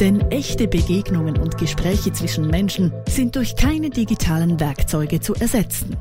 [0.00, 5.96] Denn echte Begegnungen und Gespräche zwischen Menschen sind durch keine digitalen Werkzeuge zu ersetzen.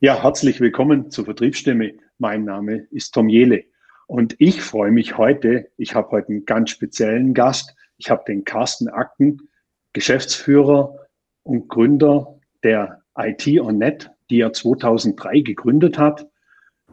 [0.00, 1.92] Ja, herzlich willkommen zur Vertriebsstimme.
[2.18, 3.62] Mein Name ist Tom Jele
[4.08, 7.76] und ich freue mich heute, ich habe heute einen ganz speziellen Gast.
[7.96, 9.48] Ich habe den Carsten Acken,
[9.92, 10.96] Geschäftsführer
[11.44, 16.26] und Gründer der IT on Net, die er 2003 gegründet hat,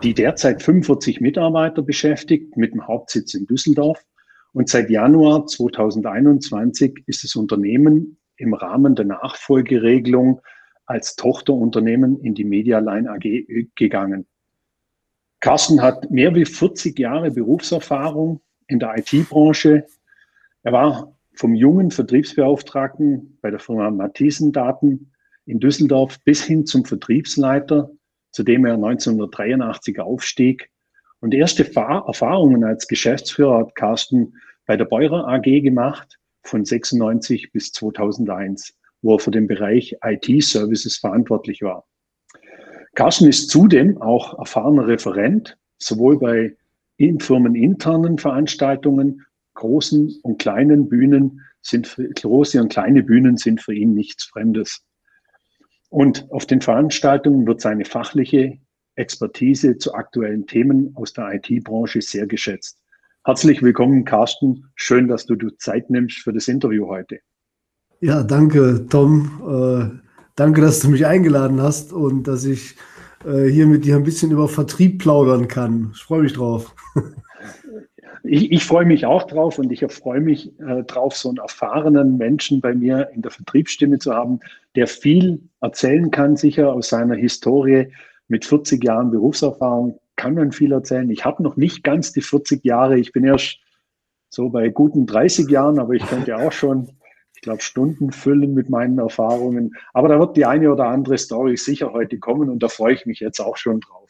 [0.03, 4.05] die derzeit 45 Mitarbeiter beschäftigt mit dem Hauptsitz in Düsseldorf
[4.53, 10.41] und seit Januar 2021 ist das Unternehmen im Rahmen der Nachfolgeregelung
[10.85, 14.27] als Tochterunternehmen in die Medialine AG gegangen.
[15.39, 19.85] Carsten hat mehr wie 40 Jahre Berufserfahrung in der IT-Branche.
[20.61, 25.11] Er war vom jungen Vertriebsbeauftragten bei der Firma Mathisen Daten
[25.45, 27.91] in Düsseldorf bis hin zum Vertriebsleiter,
[28.31, 30.69] zu dem er 1983 aufstieg
[31.23, 34.33] und erste Erfahrungen als Geschäftsführer hat Carsten
[34.65, 40.97] bei der Beurer AG gemacht von 96 bis 2001, wo er für den Bereich IT-Services
[40.97, 41.87] verantwortlich war.
[42.95, 46.57] Carsten ist zudem auch erfahrener Referent, sowohl bei
[46.97, 53.73] in firmeninternen Veranstaltungen, großen und kleinen Bühnen sind für, große und kleine Bühnen sind für
[53.73, 54.83] ihn nichts Fremdes.
[55.87, 58.59] Und auf den Veranstaltungen wird seine fachliche
[58.95, 62.77] Expertise zu aktuellen Themen aus der IT-Branche sehr geschätzt.
[63.25, 64.65] Herzlich willkommen, Carsten.
[64.75, 67.19] Schön, dass du, du Zeit nimmst für das Interview heute.
[68.01, 69.31] Ja, danke, Tom.
[69.47, 72.75] Äh, danke, dass du mich eingeladen hast und dass ich
[73.25, 75.91] äh, hier mit dir ein bisschen über Vertrieb plaudern kann.
[75.95, 76.75] Ich freue mich drauf.
[78.25, 82.15] Ich, ich freue mich auch drauf und ich freue mich äh, drauf, so einen erfahrenen
[82.15, 84.39] Menschen bei mir in der Vertriebsstimme zu haben,
[84.77, 87.91] der viel erzählen kann, sicher aus seiner Historie,
[88.27, 91.09] mit 40 Jahren Berufserfahrung kann man viel erzählen.
[91.09, 92.97] Ich habe noch nicht ganz die 40 Jahre.
[92.97, 93.59] Ich bin erst
[94.29, 96.89] so bei guten 30 Jahren, aber ich könnte auch schon,
[97.35, 99.75] ich glaube, Stunden füllen mit meinen Erfahrungen.
[99.93, 103.05] Aber da wird die eine oder andere Story sicher heute kommen und da freue ich
[103.05, 104.03] mich jetzt auch schon drauf.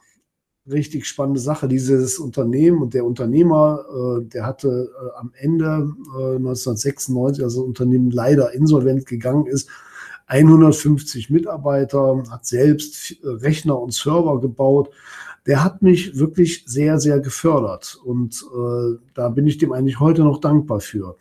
[0.70, 7.40] Richtig spannende Sache, dieses Unternehmen und der Unternehmer, äh, der hatte äh, am Ende 1996,
[7.40, 9.68] äh, also das Unternehmen leider insolvent gegangen ist,
[10.28, 14.90] 150 Mitarbeiter, hat selbst äh, Rechner und Server gebaut
[15.48, 17.98] der hat mich wirklich sehr, sehr gefördert.
[18.04, 21.16] Und äh, da bin ich dem eigentlich heute noch dankbar für.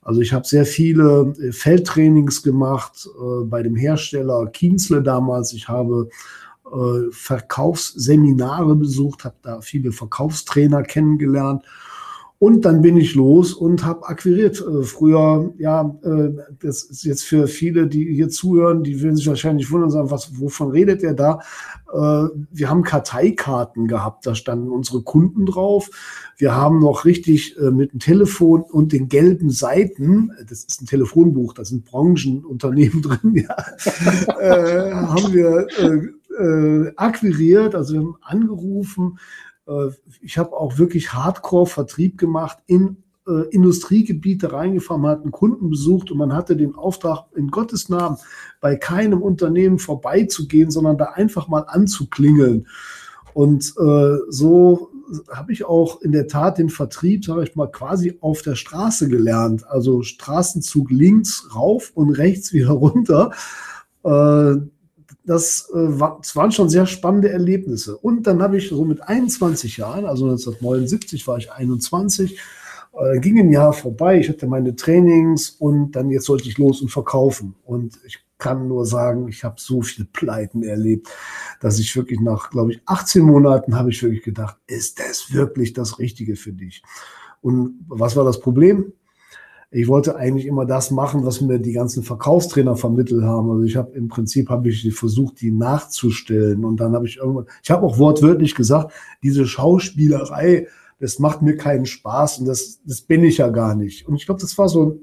[0.00, 5.52] Also ich habe sehr viele äh, Feldtrainings gemacht äh, bei dem Hersteller Kienzle damals.
[5.52, 6.08] Ich habe
[6.64, 11.62] äh, Verkaufsseminare besucht, habe da viele Verkaufstrainer kennengelernt.
[12.38, 14.60] Und dann bin ich los und habe akquiriert.
[14.60, 19.26] Äh, früher, ja, äh, das ist jetzt für viele, die hier zuhören, die werden sich
[19.26, 21.40] wahrscheinlich wundern, sagen, was, wovon redet er da?
[21.90, 25.88] Äh, wir haben Karteikarten gehabt, da standen unsere Kunden drauf.
[26.36, 31.54] Wir haben noch richtig mit dem Telefon und den gelben Seiten, das ist ein Telefonbuch,
[31.54, 33.56] da sind Branchenunternehmen drin, ja,
[35.08, 35.66] haben wir
[36.96, 39.18] akquiriert, also wir haben angerufen,
[40.20, 46.10] ich habe auch wirklich Hardcore-Vertrieb gemacht in äh, Industriegebiete reingefahren, man hat einen Kunden besucht
[46.10, 48.18] und man hatte den Auftrag, in Gottes Namen
[48.60, 52.66] bei keinem Unternehmen vorbeizugehen, sondern da einfach mal anzuklingeln.
[53.34, 54.90] Und äh, so
[55.30, 59.08] habe ich auch in der Tat den Vertrieb, sage ich mal, quasi auf der Straße
[59.08, 59.66] gelernt.
[59.68, 63.32] Also Straßenzug links rauf und rechts wieder runter.
[64.04, 64.56] Äh,
[65.26, 67.96] das, äh, waren schon sehr spannende Erlebnisse.
[67.96, 72.38] Und dann habe ich so mit 21 Jahren, also 1979 war ich 21,
[72.92, 76.80] äh, ging ein Jahr vorbei, ich hatte meine Trainings und dann jetzt sollte ich los
[76.80, 77.54] und verkaufen.
[77.64, 81.08] Und ich kann nur sagen, ich habe so viele Pleiten erlebt,
[81.60, 85.72] dass ich wirklich nach, glaube ich, 18 Monaten habe ich wirklich gedacht, ist das wirklich
[85.72, 86.82] das Richtige für dich?
[87.40, 88.92] Und was war das Problem?
[89.76, 93.50] Ich wollte eigentlich immer das machen, was mir die ganzen Verkaufstrainer vermittelt haben.
[93.50, 97.44] Also ich habe im Prinzip habe ich versucht, die nachzustellen und dann habe ich irgendwann,
[97.62, 100.66] ich habe auch wortwörtlich gesagt, diese Schauspielerei,
[100.98, 104.08] das macht mir keinen Spaß und das, das bin ich ja gar nicht.
[104.08, 105.00] Und ich glaube, das war so ein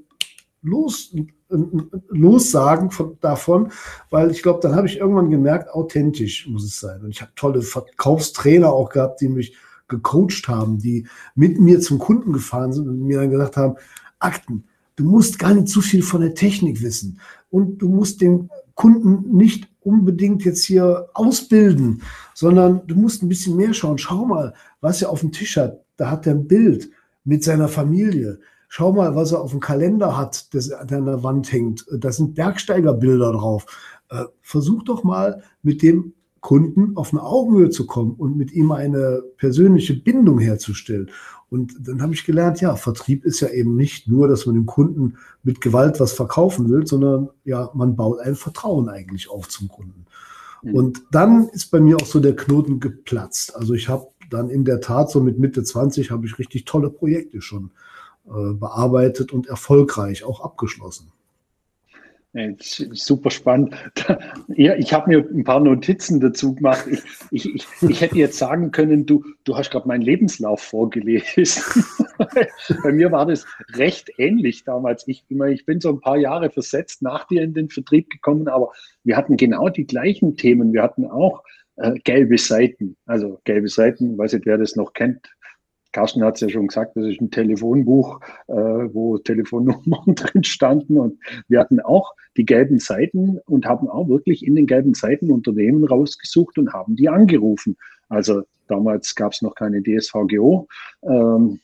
[0.63, 1.13] Los,
[1.51, 3.71] ein Lossagen von, davon,
[4.09, 7.01] weil ich glaube, dann habe ich irgendwann gemerkt, authentisch muss es sein.
[7.01, 9.55] Und ich habe tolle Verkaufstrainer auch gehabt, die mich
[9.87, 11.05] gecoacht haben, die
[11.35, 13.75] mit mir zum Kunden gefahren sind und mir dann gesagt haben,
[14.23, 14.65] Akten.
[14.95, 19.35] Du musst gar nicht zu viel von der Technik wissen und du musst den Kunden
[19.35, 22.01] nicht unbedingt jetzt hier ausbilden,
[22.33, 23.97] sondern du musst ein bisschen mehr schauen.
[23.97, 25.83] Schau mal, was er auf dem Tisch hat.
[25.97, 26.89] Da hat er ein Bild
[27.23, 28.39] mit seiner Familie.
[28.67, 31.85] Schau mal, was er auf dem Kalender hat, das an der Wand hängt.
[31.91, 33.65] Da sind Bergsteigerbilder drauf.
[34.09, 38.73] Äh, versuch doch mal mit dem Kunden auf eine Augenhöhe zu kommen und mit ihm
[38.73, 41.09] eine persönliche Bindung herzustellen.
[41.49, 44.65] Und dann habe ich gelernt, ja, Vertrieb ist ja eben nicht nur, dass man dem
[44.65, 49.69] Kunden mit Gewalt was verkaufen will, sondern ja, man baut ein Vertrauen eigentlich auf zum
[49.69, 50.05] Kunden.
[50.63, 50.75] Mhm.
[50.75, 53.55] Und dann ist bei mir auch so der Knoten geplatzt.
[53.55, 56.89] Also ich habe dann in der Tat so mit Mitte 20 habe ich richtig tolle
[56.89, 57.71] Projekte schon
[58.25, 61.13] äh, bearbeitet und erfolgreich auch abgeschlossen.
[62.59, 63.75] Super spannend.
[64.55, 66.85] Ja, ich habe mir ein paar Notizen dazu gemacht.
[66.87, 67.01] Ich,
[67.31, 71.63] ich, ich, ich hätte jetzt sagen können, du, du hast gerade meinen Lebenslauf vorgelesen.
[72.83, 75.07] Bei mir war das recht ähnlich damals.
[75.07, 78.71] Ich, ich bin so ein paar Jahre versetzt nach dir in den Vertrieb gekommen, aber
[79.03, 80.73] wir hatten genau die gleichen Themen.
[80.73, 81.43] Wir hatten auch
[81.77, 82.95] äh, gelbe Seiten.
[83.05, 85.27] Also gelbe Seiten, weiß nicht, wer das noch kennt,
[85.93, 90.97] Carsten hat es ja schon gesagt, das ist ein Telefonbuch, äh, wo Telefonnummern drin standen.
[90.97, 95.31] Und wir hatten auch die gelben Seiten und haben auch wirklich in den gelben Seiten
[95.31, 97.77] Unternehmen rausgesucht und haben die angerufen.
[98.09, 100.67] Also damals gab es noch keine DSVGO.
[101.03, 101.59] Ähm,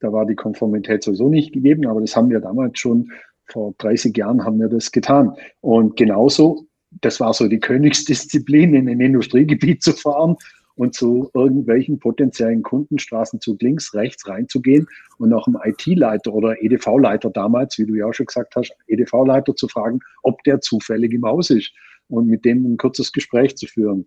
[0.00, 3.10] da war die Konformität sowieso nicht gegeben, aber das haben wir damals schon
[3.46, 5.34] vor 30 Jahren haben wir das getan.
[5.60, 6.66] Und genauso,
[7.00, 10.36] das war so die Königsdisziplin, in ein Industriegebiet zu fahren
[10.74, 14.86] und zu irgendwelchen potenziellen Kundenstraßen zu links, rechts reinzugehen
[15.18, 19.54] und auch im IT-Leiter oder EDV-Leiter damals, wie du ja auch schon gesagt hast, EDV-Leiter
[19.54, 21.72] zu fragen, ob der zufällig im Haus ist
[22.08, 24.06] und mit dem ein kurzes Gespräch zu führen.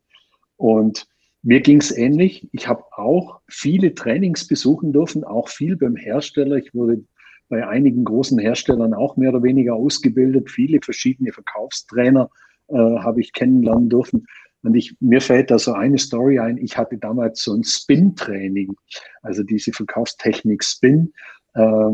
[0.58, 1.08] Und
[1.44, 2.48] mir ging es ähnlich.
[2.54, 6.56] Ich habe auch viele Trainings besuchen dürfen, auch viel beim Hersteller.
[6.56, 7.04] Ich wurde
[7.50, 10.50] bei einigen großen Herstellern auch mehr oder weniger ausgebildet.
[10.50, 12.30] Viele verschiedene Verkaufstrainer
[12.70, 14.26] äh, habe ich kennenlernen dürfen.
[14.66, 16.58] Und ich, mir fällt da so eine Story ein.
[16.58, 18.74] Ich hatte damals so ein Spin-Training,
[19.22, 21.14] also diese Verkaufstechnik Spin.
[21.54, 21.92] Äh,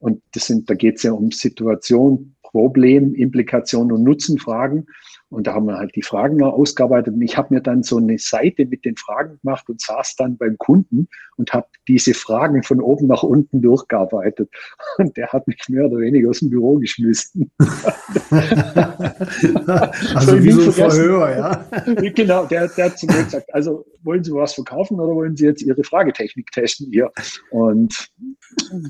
[0.00, 4.86] und das sind, da geht es ja um Situation, Problem, Implikation und Nutzenfragen.
[5.30, 7.14] Und da haben wir halt die Fragen ausgearbeitet.
[7.14, 10.38] Und ich habe mir dann so eine Seite mit den Fragen gemacht und saß dann
[10.38, 14.50] beim Kunden und habe diese Fragen von oben nach unten durchgearbeitet.
[14.98, 17.50] Und der hat mich mehr oder weniger aus dem Büro geschmissen.
[20.14, 21.66] also wie so ein Verhör, ja?
[22.10, 25.44] Genau, der, der hat zu mir gesagt, also wollen Sie was verkaufen oder wollen Sie
[25.44, 27.12] jetzt Ihre Fragetechnik testen hier?
[27.50, 28.10] Und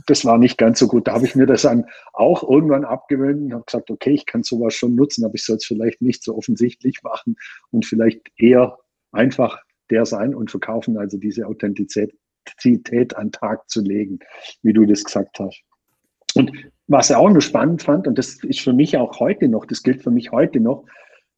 [0.07, 1.07] das war nicht ganz so gut.
[1.09, 4.42] Da habe ich mir das dann auch irgendwann abgewöhnt und habe gesagt, okay, ich kann
[4.42, 7.37] sowas schon nutzen, aber ich soll es vielleicht nicht so offensichtlich machen
[7.71, 8.79] und vielleicht eher
[9.13, 9.59] einfach
[9.91, 14.19] der sein und verkaufen, also diese Authentizität an Tag zu legen,
[14.63, 15.63] wie du das gesagt hast.
[16.35, 16.53] Und
[16.87, 19.83] was er auch noch spannend fand, und das ist für mich auch heute noch, das
[19.83, 20.85] gilt für mich heute noch,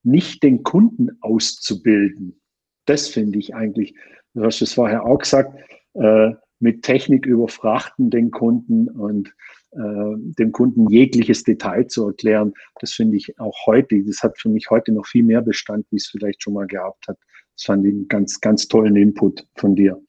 [0.02, 2.40] nicht den Kunden auszubilden.
[2.86, 3.94] Das finde ich eigentlich,
[4.34, 5.54] du hast es vorher auch gesagt,
[5.94, 9.34] äh, mit Technik überfrachten den Kunden und
[9.72, 12.52] dem Kunden jegliches Detail zu erklären.
[12.80, 15.96] Das finde ich auch heute, das hat für mich heute noch viel mehr Bestand, wie
[15.96, 17.18] es vielleicht schon mal gehabt hat.
[17.56, 20.00] Das fand ich einen ganz, ganz tollen Input von dir.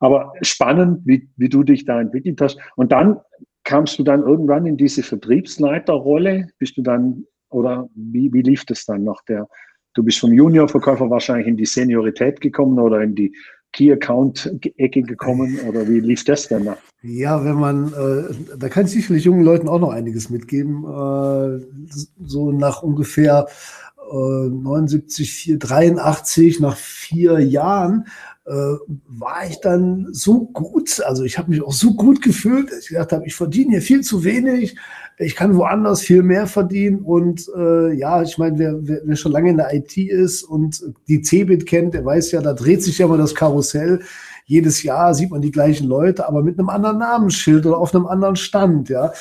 [0.00, 2.58] Aber spannend, wie, wie du dich da entwickelt hast.
[2.76, 3.20] Und dann
[3.64, 6.48] kamst du dann irgendwann in diese Vertriebsleiterrolle?
[6.58, 9.22] Bist du dann, oder wie, wie lief das dann noch?
[9.28, 9.48] Der,
[9.94, 13.34] du bist vom Juniorverkäufer wahrscheinlich in die Seniorität gekommen oder in die
[13.72, 16.78] Key Account Ecke gekommen oder wie lief das denn nach?
[17.02, 20.84] Ja, wenn man, äh, da kann ich sicherlich jungen Leuten auch noch einiges mitgeben.
[20.84, 21.64] Äh,
[22.24, 23.46] so nach ungefähr
[24.10, 28.06] äh, 79, 4, 83, nach vier Jahren
[28.48, 32.88] war ich dann so gut, also ich habe mich auch so gut gefühlt, dass ich
[32.88, 34.76] gesagt habe, ich verdiene hier viel zu wenig,
[35.18, 39.32] ich kann woanders viel mehr verdienen und äh, ja, ich meine, wer, wer, wer schon
[39.32, 42.98] lange in der IT ist und die Cebit kennt, der weiß ja, da dreht sich
[42.98, 44.00] ja immer das Karussell.
[44.46, 48.06] Jedes Jahr sieht man die gleichen Leute, aber mit einem anderen Namensschild oder auf einem
[48.06, 49.12] anderen Stand, ja.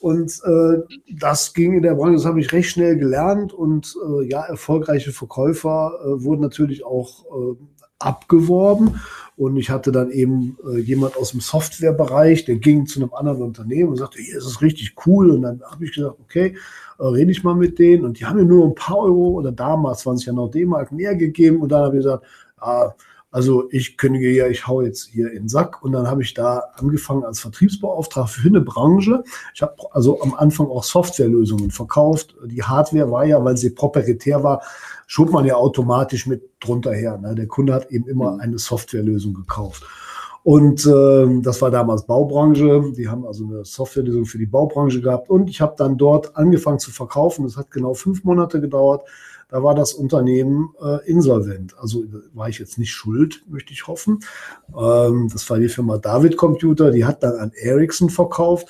[0.00, 0.78] Und äh,
[1.18, 3.52] das ging in der Branche, das habe ich recht schnell gelernt.
[3.52, 7.56] Und äh, ja, erfolgreiche Verkäufer äh, wurden natürlich auch äh,
[7.98, 9.00] abgeworben.
[9.36, 13.42] Und ich hatte dann eben äh, jemand aus dem Softwarebereich, der ging zu einem anderen
[13.42, 15.30] Unternehmen und sagte, hier ist es richtig cool.
[15.30, 16.56] Und dann habe ich gesagt, okay,
[16.98, 18.04] äh, rede ich mal mit denen.
[18.04, 20.90] Und die haben mir nur ein paar Euro oder damals waren es ja noch D-Mark
[20.90, 21.62] mehr gegeben.
[21.62, 22.24] Und dann habe ich gesagt,
[22.56, 22.92] ah,
[23.30, 25.84] also ich kündige ja, ich hau jetzt hier in den Sack.
[25.84, 29.22] Und dann habe ich da angefangen als Vertriebsbeauftragter für eine Branche.
[29.54, 32.34] Ich habe also am Anfang auch Softwarelösungen verkauft.
[32.46, 34.62] Die Hardware war ja, weil sie proprietär war,
[35.08, 37.18] schob man ja automatisch mit drunter her.
[37.18, 37.34] Ne?
[37.34, 38.40] Der Kunde hat eben immer mhm.
[38.40, 39.82] eine Softwarelösung gekauft.
[40.44, 42.92] Und äh, das war damals Baubranche.
[42.96, 45.30] Die haben also eine Softwarelösung für die Baubranche gehabt.
[45.30, 47.44] Und ich habe dann dort angefangen zu verkaufen.
[47.44, 49.02] Das hat genau fünf Monate gedauert.
[49.48, 51.74] Da war das Unternehmen äh, insolvent.
[51.78, 54.20] Also war ich jetzt nicht schuld, möchte ich hoffen.
[54.78, 56.90] Ähm, das war die Firma David Computer.
[56.90, 58.68] Die hat dann an Ericsson verkauft.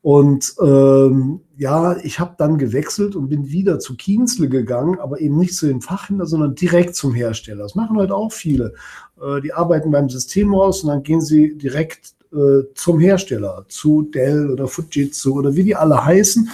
[0.00, 5.36] Und ähm, ja, ich habe dann gewechselt und bin wieder zu Kienzle gegangen, aber eben
[5.38, 7.64] nicht zu den Fachhändler, sondern direkt zum Hersteller.
[7.64, 8.74] Das machen heute auch viele.
[9.20, 14.50] Äh, die arbeiten beim Systemhaus und dann gehen sie direkt äh, zum Hersteller, zu Dell
[14.50, 16.48] oder Fujitsu oder wie die alle heißen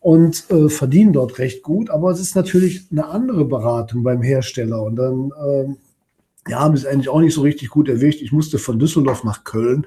[0.00, 1.88] und äh, verdienen dort recht gut.
[1.88, 4.82] Aber es ist natürlich eine andere Beratung beim Hersteller.
[4.82, 8.20] Und dann, äh, ja, haben es eigentlich auch nicht so richtig gut erwischt.
[8.20, 9.86] Ich musste von Düsseldorf nach Köln.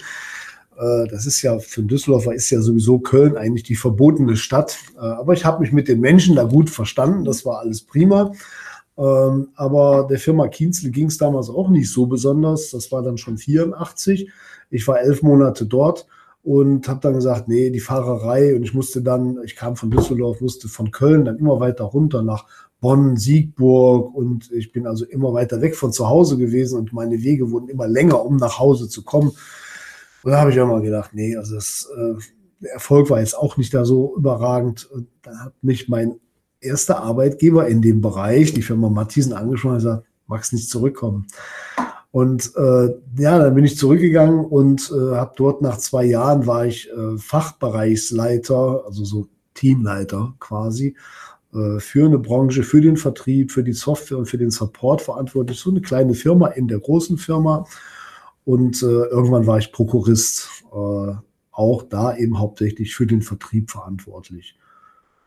[0.78, 4.78] Äh, das ist ja für Düsseldorfer ist ja sowieso Köln eigentlich die verbotene Stadt.
[4.96, 7.26] Äh, aber ich habe mich mit den Menschen da gut verstanden.
[7.26, 8.32] Das war alles prima.
[8.98, 12.72] Ähm, aber der Firma Kienzle ging es damals auch nicht so besonders.
[12.72, 14.30] Das war dann schon 84.
[14.70, 16.08] Ich war elf Monate dort
[16.44, 20.42] und habe dann gesagt, nee, die Fahrerei und ich musste dann, ich kam von Düsseldorf,
[20.42, 22.46] musste von Köln dann immer weiter runter nach
[22.82, 27.24] Bonn, Siegburg und ich bin also immer weiter weg von zu Hause gewesen und meine
[27.24, 29.32] Wege wurden immer länger, um nach Hause zu kommen.
[30.26, 32.16] Und da habe ich immer gedacht, nee, also das, äh,
[32.60, 34.90] der Erfolg war jetzt auch nicht da so überragend.
[34.92, 36.16] Und dann hat mich mein
[36.60, 41.28] erster Arbeitgeber in dem Bereich, die Firma Matthiesen, angesprochen und gesagt, magst nicht zurückkommen.
[42.10, 42.88] Und äh,
[43.20, 47.20] ja, dann bin ich zurückgegangen und äh, habe dort nach zwei Jahren war ich äh,
[47.20, 50.96] Fachbereichsleiter, also so Teamleiter quasi,
[51.54, 55.60] äh, für eine Branche, für den Vertrieb, für die Software und für den Support verantwortlich.
[55.60, 57.68] So eine kleine Firma in der großen Firma.
[58.46, 61.14] Und äh, irgendwann war ich Prokurist, äh,
[61.52, 64.58] auch da eben hauptsächlich für den Vertrieb verantwortlich.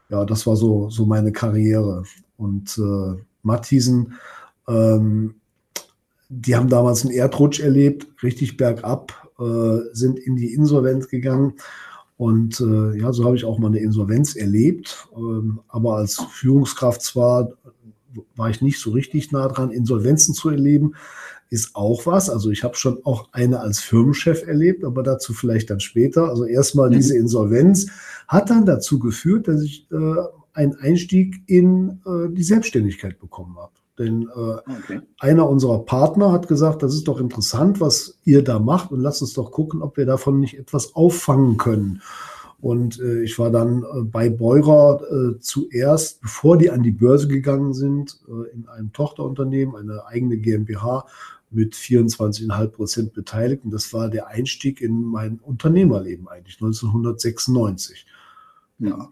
[0.09, 2.05] Ja, das war so, so meine Karriere.
[2.37, 4.15] Und äh, Mathiesen,
[4.69, 5.35] ähm,
[6.29, 11.55] die haben damals einen Erdrutsch erlebt, richtig bergab, äh, sind in die Insolvenz gegangen.
[12.17, 15.09] Und äh, ja, so habe ich auch mal eine Insolvenz erlebt.
[15.17, 17.51] Ähm, aber als Führungskraft zwar
[18.37, 20.95] war ich nicht so richtig nah dran, Insolvenzen zu erleben,
[21.51, 22.29] ist auch was.
[22.31, 26.29] Also ich habe schon auch eine als Firmenchef erlebt, aber dazu vielleicht dann später.
[26.29, 26.95] Also erstmal mhm.
[26.95, 27.87] diese Insolvenz
[28.27, 30.15] hat dann dazu geführt, dass ich äh,
[30.53, 33.73] einen Einstieg in äh, die Selbstständigkeit bekommen habe.
[33.99, 35.01] Denn äh, okay.
[35.19, 39.23] einer unserer Partner hat gesagt, das ist doch interessant, was ihr da macht und lasst
[39.23, 42.03] uns doch gucken, ob wir davon nicht etwas auffangen können.
[42.61, 47.29] Und äh, ich war dann äh, bei Beurer äh, zuerst, bevor die an die Börse
[47.29, 51.07] gegangen sind, äh, in einem Tochterunternehmen, eine eigene GmbH
[51.51, 53.65] mit 24,5 Prozent beteiligt.
[53.65, 58.07] Und das war der Einstieg in mein Unternehmerleben eigentlich, 1996.
[58.81, 59.09] Ja.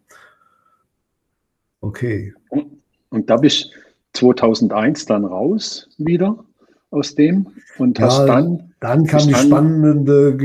[1.80, 2.34] Okay.
[2.48, 3.70] Und, und da bist
[4.14, 6.44] 2001 dann raus wieder
[6.90, 7.46] aus dem
[7.78, 8.72] und ja, hast dann.
[8.87, 10.37] Dann kam die spannende,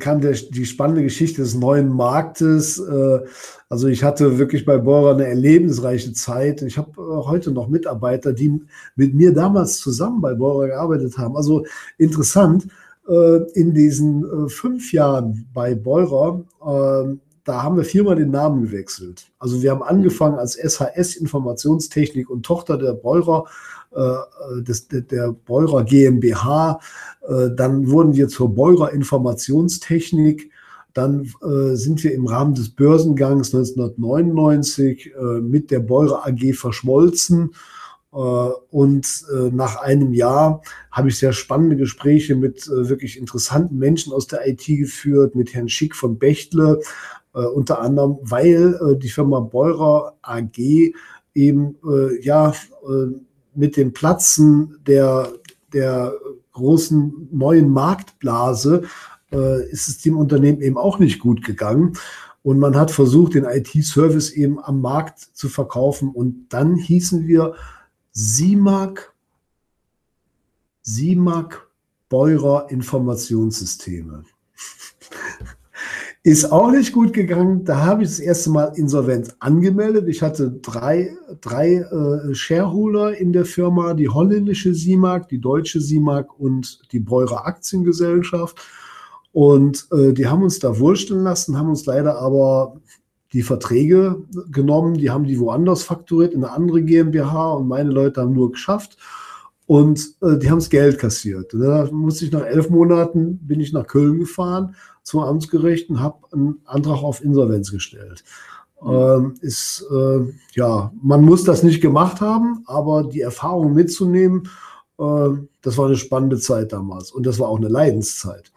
[0.00, 2.78] kam der, die spannende Geschichte des neuen Marktes.
[2.80, 3.20] Äh,
[3.68, 6.62] also ich hatte wirklich bei Bora eine erlebnisreiche Zeit.
[6.62, 8.60] Ich habe äh, heute noch Mitarbeiter, die
[8.96, 11.36] mit mir damals zusammen bei Bora gearbeitet haben.
[11.36, 11.64] Also
[11.96, 12.66] interessant.
[13.08, 19.30] äh, in diesen fünf Jahren bei Beurer, äh, da haben wir viermal den Namen gewechselt.
[19.38, 23.44] Also wir haben angefangen als SHS Informationstechnik und Tochter der Beurer,
[24.60, 26.80] des, der Beurer GmbH.
[27.28, 30.50] Äh, dann wurden wir zur Beurer Informationstechnik.
[30.92, 37.54] Dann äh, sind wir im Rahmen des Börsengangs 1999 äh, mit der Beurer AG verschmolzen.
[38.12, 44.12] Äh, und äh, nach einem Jahr habe ich sehr spannende Gespräche mit wirklich interessanten Menschen
[44.12, 46.80] aus der IT geführt, mit Herrn Schick von Bechtle,
[47.34, 50.92] äh, unter anderem, weil äh, die Firma Beurer AG
[51.34, 53.12] eben äh, ja äh,
[53.54, 55.32] mit dem Platzen der,
[55.72, 56.12] der
[56.52, 58.84] großen neuen Marktblase
[59.32, 61.98] äh, ist es dem Unternehmen eben auch nicht gut gegangen.
[62.42, 66.10] Und man hat versucht, den IT-Service eben am Markt zu verkaufen.
[66.10, 67.54] Und dann hießen wir
[68.12, 69.12] SIMAG,
[70.82, 71.66] SIMAG
[72.10, 74.24] Beurer Informationssysteme.
[76.26, 77.66] Ist auch nicht gut gegangen.
[77.66, 80.08] Da habe ich das erste Mal Insolvenz angemeldet.
[80.08, 86.28] Ich hatte drei, drei äh, Shareholder in der Firma, die holländische SIMAG, die deutsche SIMAG
[86.40, 88.56] und die Breurer Aktiengesellschaft.
[89.32, 92.80] Und äh, die haben uns da wohlstellen lassen, haben uns leider aber
[93.34, 94.16] die Verträge
[94.50, 98.52] genommen, die haben die woanders fakturiert, in eine andere GmbH und meine Leute haben nur
[98.52, 98.96] geschafft
[99.66, 101.54] und äh, die haben das Geld kassiert.
[101.54, 106.00] Und da musste ich nach elf Monaten, bin ich nach Köln gefahren zum Amtsgericht und
[106.00, 108.24] habe einen Antrag auf Insolvenz gestellt.
[108.86, 110.20] Ähm, ist, äh,
[110.52, 114.48] ja, man muss das nicht gemacht haben, aber die Erfahrung mitzunehmen,
[114.98, 115.30] äh,
[115.62, 118.52] das war eine spannende Zeit damals und das war auch eine Leidenszeit.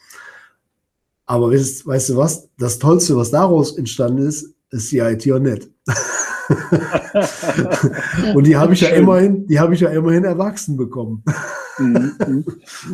[1.26, 2.50] Aber weißt, weißt du was?
[2.58, 5.70] Das Tollste, was daraus entstanden ist, ist die IT net.
[8.36, 11.24] und die habe ich ja immerhin, die habe ich ja immerhin erwachsen bekommen.
[11.78, 12.46] Mhm, mhm.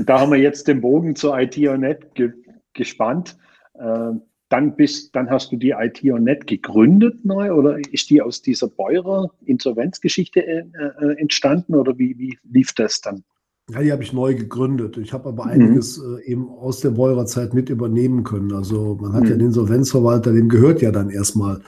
[0.05, 2.33] da haben wir jetzt den Bogen zur IT net ge
[2.73, 3.37] gespannt.
[3.75, 4.13] Äh,
[4.53, 8.67] dann, bist, dann hast du die IT Net gegründet neu oder ist die aus dieser
[8.67, 10.63] Beurer Insolvenzgeschichte äh,
[10.99, 13.23] äh, entstanden oder wie, wie lief das dann?
[13.71, 14.97] Ja, die habe ich neu gegründet.
[14.97, 16.17] Ich habe aber einiges mhm.
[16.17, 18.53] äh, eben aus der Beurer Zeit mit übernehmen können.
[18.53, 19.29] Also man hat mhm.
[19.29, 21.61] ja den Insolvenzverwalter, dem gehört ja dann erstmal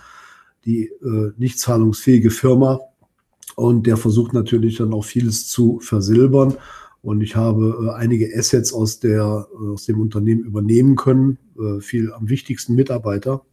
[0.65, 2.80] die äh, nicht zahlungsfähige Firma
[3.56, 6.56] und der versucht natürlich dann auch vieles zu versilbern.
[7.01, 11.80] Und ich habe äh, einige Assets aus, der, äh, aus dem Unternehmen übernehmen können, äh,
[11.80, 13.45] viel am wichtigsten Mitarbeiter,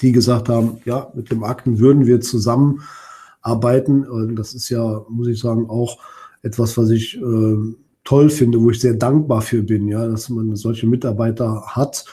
[0.00, 4.08] die gesagt haben, ja, mit dem Akten würden wir zusammenarbeiten.
[4.08, 5.98] Und das ist ja, muss ich sagen, auch
[6.42, 7.56] etwas, was ich äh,
[8.04, 12.04] toll finde, wo ich sehr dankbar für bin, ja, dass man solche Mitarbeiter hat,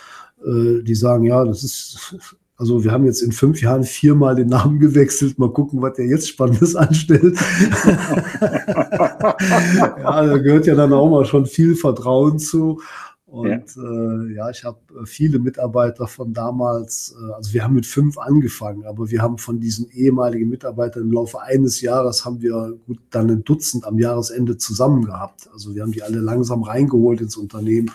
[0.45, 4.49] äh, die sagen, ja, das ist also wir haben jetzt in fünf Jahren viermal den
[4.49, 5.39] Namen gewechselt.
[5.39, 7.37] Mal gucken, was der jetzt Spannendes anstellt.
[8.41, 12.81] ja, da gehört ja dann auch mal schon viel Vertrauen zu.
[13.27, 17.75] Und ja, äh, ja ich habe äh, viele Mitarbeiter von damals, äh, also wir haben
[17.75, 22.41] mit fünf angefangen, aber wir haben von diesen ehemaligen Mitarbeitern im Laufe eines Jahres haben
[22.41, 25.49] wir gut dann ein Dutzend am Jahresende zusammen gehabt.
[25.53, 27.89] Also wir haben die alle langsam reingeholt ins Unternehmen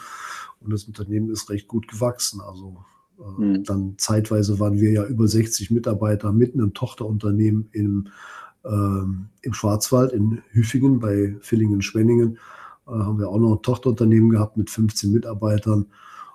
[0.61, 2.41] und das Unternehmen ist recht gut gewachsen.
[2.41, 2.79] Also
[3.19, 3.65] Mhm.
[3.65, 8.09] Dann zeitweise waren wir ja über 60 Mitarbeiter mit einem Tochterunternehmen im,
[8.65, 12.39] ähm, im Schwarzwald in Hüfingen bei Villingen-Schwenningen.
[12.87, 15.87] Äh, haben wir auch noch ein Tochterunternehmen gehabt mit 15 Mitarbeitern.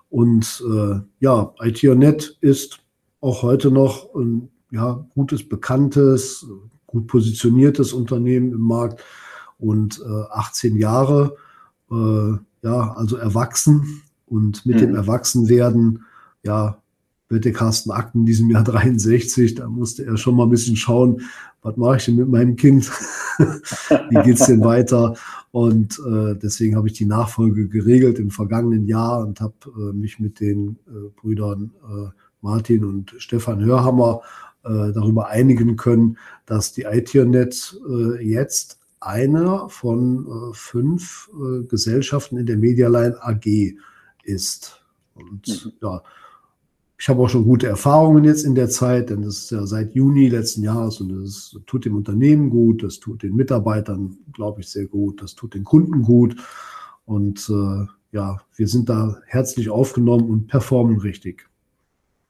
[0.10, 2.80] Und äh, ja, ITNet ist
[3.22, 6.46] auch heute noch ein ja, gutes, bekanntes,
[6.88, 9.04] gut positioniertes Unternehmen im Markt
[9.60, 11.36] und äh, 18 Jahre,
[11.92, 14.02] äh, ja, also erwachsen.
[14.26, 14.80] Und mit mhm.
[14.80, 16.06] dem Erwachsenwerden
[16.50, 16.82] ja,
[17.32, 21.22] der Carsten Akten in diesem Jahr 63, da musste er schon mal ein bisschen schauen,
[21.62, 22.90] was mache ich denn mit meinem Kind?
[23.38, 25.16] Wie geht es denn weiter?
[25.52, 30.20] Und äh, deswegen habe ich die Nachfolge geregelt im vergangenen Jahr und habe äh, mich
[30.20, 32.10] mit den äh, Brüdern äh,
[32.42, 34.22] Martin und Stefan Hörhammer
[34.64, 41.30] äh, darüber einigen können, dass die ITNet äh, jetzt einer von fünf
[41.70, 43.46] Gesellschaften in der Medialine AG
[44.24, 44.84] ist.
[45.16, 45.72] Und mhm.
[45.82, 46.02] ja,
[47.00, 49.96] ich habe auch schon gute Erfahrungen jetzt in der Zeit, denn das ist ja seit
[49.96, 54.68] Juni letzten Jahres und das tut dem Unternehmen gut, das tut den Mitarbeitern, glaube ich,
[54.68, 56.36] sehr gut, das tut den Kunden gut.
[57.06, 61.48] Und äh, ja, wir sind da herzlich aufgenommen und performen richtig.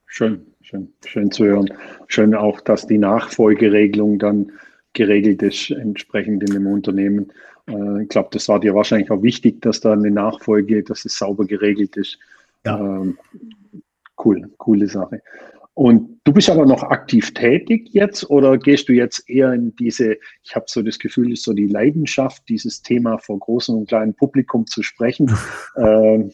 [0.06, 1.74] Schön, schön, schön zu hören.
[2.08, 4.52] Schön auch, dass die Nachfolgeregelung dann
[4.94, 7.32] geregelt ist, entsprechend in dem Unternehmen.
[7.68, 11.18] Äh, ich glaube, das war dir wahrscheinlich auch wichtig, dass da eine Nachfolge, dass es
[11.18, 12.20] sauber geregelt ist.
[12.66, 12.80] Ja.
[12.80, 13.18] Ähm,
[14.24, 15.22] Cool, coole Sache.
[15.74, 20.18] Und du bist aber noch aktiv tätig jetzt oder gehst du jetzt eher in diese,
[20.44, 24.14] ich habe so das Gefühl, ist so die Leidenschaft, dieses Thema vor großem und kleinem
[24.14, 25.32] Publikum zu sprechen.
[25.76, 26.26] äh,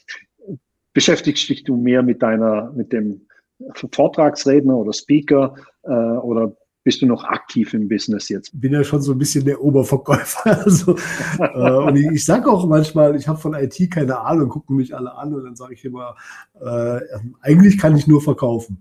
[0.93, 3.27] beschäftigst dich du mehr mit deiner, mit dem
[3.75, 8.51] Vortragsredner oder Speaker äh, oder bist du noch aktiv im Business jetzt?
[8.61, 10.61] Bin ja schon so ein bisschen der Oberverkäufer.
[10.65, 10.95] Also,
[11.39, 14.95] äh, und ich, ich sage auch manchmal, ich habe von IT keine Ahnung, gucken mich
[14.95, 16.15] alle an und dann sage ich immer,
[16.61, 16.99] äh,
[17.41, 18.79] eigentlich kann ich nur verkaufen.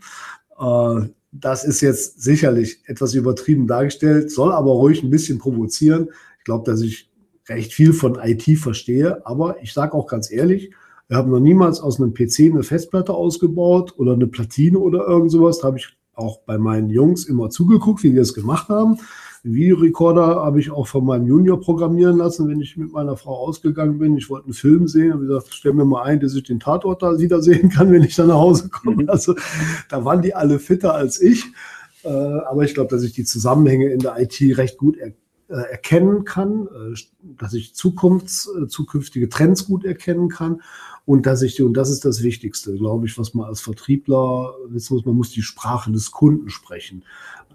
[0.60, 6.10] Äh, das ist jetzt sicherlich etwas übertrieben dargestellt, soll aber ruhig ein bisschen provozieren.
[6.38, 7.10] Ich glaube, dass ich
[7.48, 10.72] recht viel von IT verstehe, aber ich sage auch ganz ehrlich,
[11.08, 15.30] wir haben noch niemals aus einem PC eine Festplatte ausgebaut oder eine Platine oder irgend
[15.30, 15.58] sowas.
[15.58, 18.98] Da habe ich auch bei meinen Jungs immer zugeguckt, wie die das gemacht haben.
[19.44, 23.98] Videorekorder habe ich auch von meinem Junior programmieren lassen, wenn ich mit meiner Frau ausgegangen
[23.98, 24.16] bin.
[24.16, 27.02] Ich wollte einen Film sehen und gesagt, stell mir mal ein, dass ich den Tatort
[27.02, 29.02] da wieder sehen kann, wenn ich dann nach Hause komme.
[29.02, 29.10] Mhm.
[29.10, 29.34] Also
[29.90, 31.44] da waren die alle fitter als ich.
[32.04, 35.12] Äh, aber ich glaube, dass ich die Zusammenhänge in der IT recht gut er
[35.48, 36.98] äh, erkennen kann, äh,
[37.38, 40.62] dass ich Zukunfts, zukünftige Trends gut erkennen kann
[41.06, 44.94] und dass ich, und das ist das Wichtigste, glaube ich, was man als Vertriebler wissen
[44.94, 47.04] muss, man muss die Sprache des Kunden sprechen.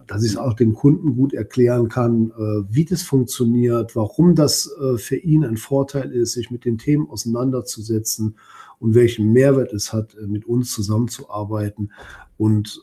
[0.06, 4.72] Dass ich es auch dem Kunden gut erklären kann, äh, wie das funktioniert, warum das
[4.82, 8.36] äh, für ihn ein Vorteil ist, sich mit den Themen auseinanderzusetzen
[8.80, 11.92] und welchen Mehrwert es hat, äh, mit uns zusammenzuarbeiten
[12.38, 12.82] und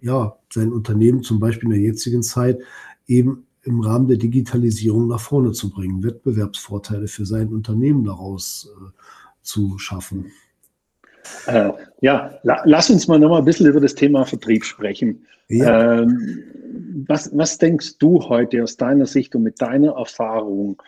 [0.00, 2.60] ja, sein Unternehmen zum Beispiel in der jetzigen Zeit
[3.08, 8.90] eben im Rahmen der Digitalisierung nach vorne zu bringen, Wettbewerbsvorteile für sein Unternehmen daraus äh,
[9.42, 10.32] zu schaffen.
[11.46, 15.26] Äh, ja, la, lass uns mal noch mal ein bisschen über das Thema Vertrieb sprechen.
[15.48, 16.00] Ja.
[16.00, 16.42] Ähm,
[17.06, 20.80] was, was denkst du heute aus deiner Sicht und mit deiner Erfahrung,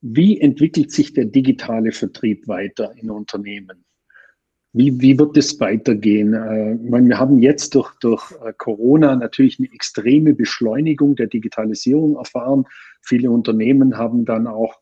[0.00, 3.84] wie entwickelt sich der digitale Vertrieb weiter in Unternehmen?
[4.72, 6.34] Wie, wie wird es weitergehen?
[6.34, 11.28] Äh, ich meine, wir haben jetzt durch, durch äh, Corona natürlich eine extreme Beschleunigung der
[11.28, 12.64] Digitalisierung erfahren.
[13.02, 14.74] Viele Unternehmen haben dann auch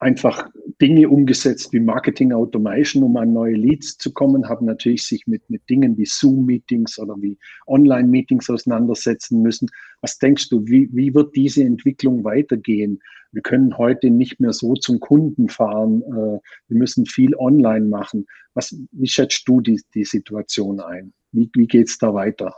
[0.00, 0.48] einfach
[0.80, 5.48] Dinge umgesetzt wie Marketing Automation, um an neue Leads zu kommen, haben natürlich sich mit,
[5.50, 7.36] mit Dingen wie Zoom-Meetings oder wie
[7.66, 9.68] Online-Meetings auseinandersetzen müssen.
[10.00, 13.00] Was denkst du, wie, wie wird diese Entwicklung weitergehen?
[13.32, 16.02] Wir können heute nicht mehr so zum Kunden fahren.
[16.02, 18.26] Äh, wir müssen viel online machen.
[18.54, 21.12] Was, wie schätzt du die, die Situation ein?
[21.32, 22.54] Wie, wie geht es da weiter?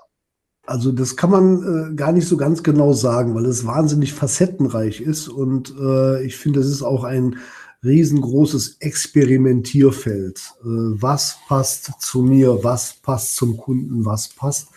[0.65, 5.01] Also das kann man äh, gar nicht so ganz genau sagen, weil es wahnsinnig facettenreich
[5.01, 7.37] ist und äh, ich finde, es ist auch ein
[7.85, 10.39] riesengroßes Experimentierfeld.
[10.61, 14.69] Äh, was passt zu mir, was passt zum Kunden, was passt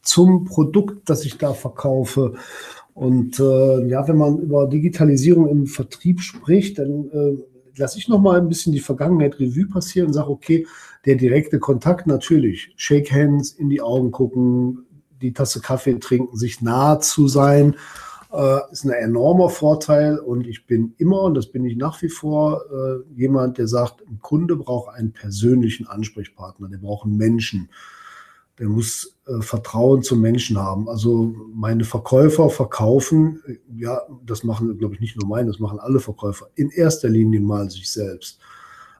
[0.00, 2.34] zum Produkt, das ich da verkaufe.
[2.94, 7.36] Und äh, ja, wenn man über Digitalisierung im Vertrieb spricht, dann äh,
[7.76, 10.66] lasse ich noch mal ein bisschen die Vergangenheit Revue passieren und sage, okay,
[11.04, 14.85] der direkte Kontakt natürlich, Shake Hands, in die Augen gucken,
[15.20, 17.76] die Tasse Kaffee trinken, sich nahe zu sein,
[18.32, 20.18] äh, ist ein enormer Vorteil.
[20.18, 24.02] Und ich bin immer, und das bin ich nach wie vor, äh, jemand, der sagt,
[24.06, 27.70] ein Kunde braucht einen persönlichen Ansprechpartner, der braucht einen Menschen.
[28.58, 30.88] Der muss äh, Vertrauen zum Menschen haben.
[30.88, 35.78] Also meine Verkäufer verkaufen, äh, ja, das machen, glaube ich, nicht nur meine, das machen
[35.78, 38.40] alle Verkäufer, in erster Linie mal sich selbst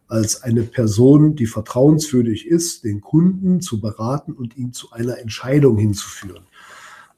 [0.09, 5.79] als eine Person, die vertrauenswürdig ist, den Kunden zu beraten und ihn zu einer Entscheidung
[5.79, 6.45] hinzuführen.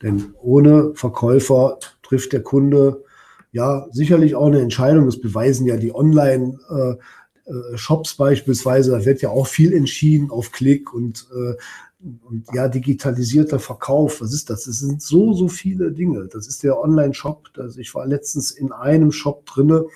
[0.02, 3.04] Denn ohne Verkäufer trifft der Kunde
[3.52, 5.04] ja sicherlich auch eine Entscheidung.
[5.06, 8.92] Das beweisen ja die Online-Shops beispielsweise.
[8.92, 11.54] Da wird ja auch viel entschieden auf Klick und, äh,
[12.00, 14.20] und ja, digitalisierter Verkauf.
[14.20, 14.62] Was ist das?
[14.64, 16.26] Das sind so, so viele Dinge.
[16.26, 17.50] Das ist der Online-Shop.
[17.76, 19.86] Ich war letztens in einem Shop drinne.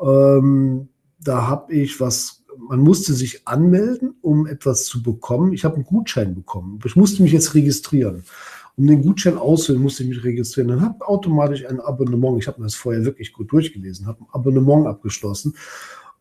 [0.00, 0.88] Ähm,
[1.24, 5.52] da habe ich was, man musste sich anmelden, um etwas zu bekommen.
[5.52, 6.78] Ich habe einen Gutschein bekommen.
[6.84, 8.24] Ich musste mich jetzt registrieren.
[8.76, 10.68] Um den Gutschein auszuwählen, musste ich mich registrieren.
[10.68, 12.38] Dann habe ich automatisch ein Abonnement.
[12.40, 15.54] Ich habe mir das vorher wirklich gut durchgelesen, habe ein Abonnement abgeschlossen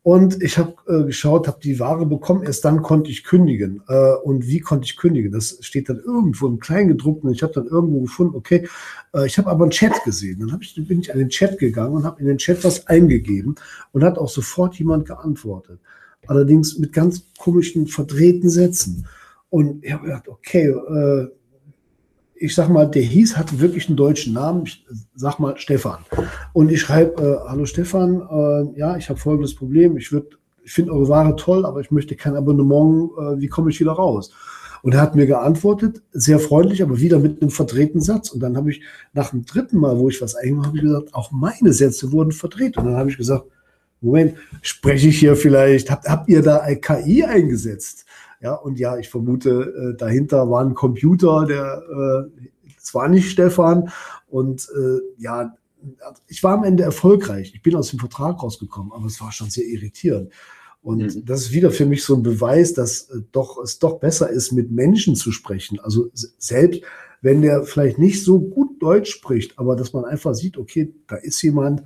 [0.03, 3.83] und ich habe äh, geschaut, habe die Ware bekommen, erst dann konnte ich kündigen.
[3.87, 5.31] Äh, und wie konnte ich kündigen?
[5.31, 7.31] Das steht dann irgendwo im Kleingedruckten.
[7.31, 8.67] Ich habe dann irgendwo gefunden, okay,
[9.13, 10.39] äh, ich habe aber einen Chat gesehen.
[10.39, 13.55] Dann ich, bin ich an den Chat gegangen und habe in den Chat was eingegeben
[13.93, 15.79] und hat auch sofort jemand geantwortet.
[16.27, 19.07] Allerdings mit ganz komischen, verdrehten Sätzen.
[19.49, 21.27] Und ich habe gedacht, okay, äh,
[22.35, 25.99] ich sag mal, der hieß, hatte wirklich einen deutschen Namen, ich sag mal Stefan.
[26.53, 30.29] Und ich schreibe, äh, hallo Stefan, äh, ja, ich habe folgendes Problem, ich würde,
[30.63, 33.93] ich finde eure Ware toll, aber ich möchte kein Abonnement, äh, wie komme ich wieder
[33.93, 34.31] raus?
[34.81, 38.29] Und er hat mir geantwortet, sehr freundlich, aber wieder mit einem verdrehten Satz.
[38.31, 38.81] Und dann habe ich
[39.13, 42.75] nach dem dritten Mal, wo ich was eingemacht habe, gesagt, auch meine Sätze wurden verdreht.
[42.77, 43.45] Und dann habe ich gesagt,
[44.01, 48.05] Moment, spreche ich hier vielleicht, habt, habt ihr da KI eingesetzt?
[48.43, 52.43] Ja, und ja, ich vermute, äh, dahinter war ein Computer, der, äh,
[52.77, 53.89] es war nicht Stefan.
[54.27, 55.55] Und äh, ja,
[56.27, 57.53] ich war am Ende erfolgreich.
[57.55, 60.33] Ich bin aus dem Vertrag rausgekommen, aber es war schon sehr irritierend.
[60.81, 61.25] Und mhm.
[61.25, 64.51] das ist wieder für mich so ein Beweis, dass äh, doch, es doch besser ist,
[64.51, 65.79] mit Menschen zu sprechen.
[65.79, 66.81] Also selbst
[67.21, 71.15] wenn der vielleicht nicht so gut Deutsch spricht, aber dass man einfach sieht, okay, da
[71.15, 71.83] ist jemand,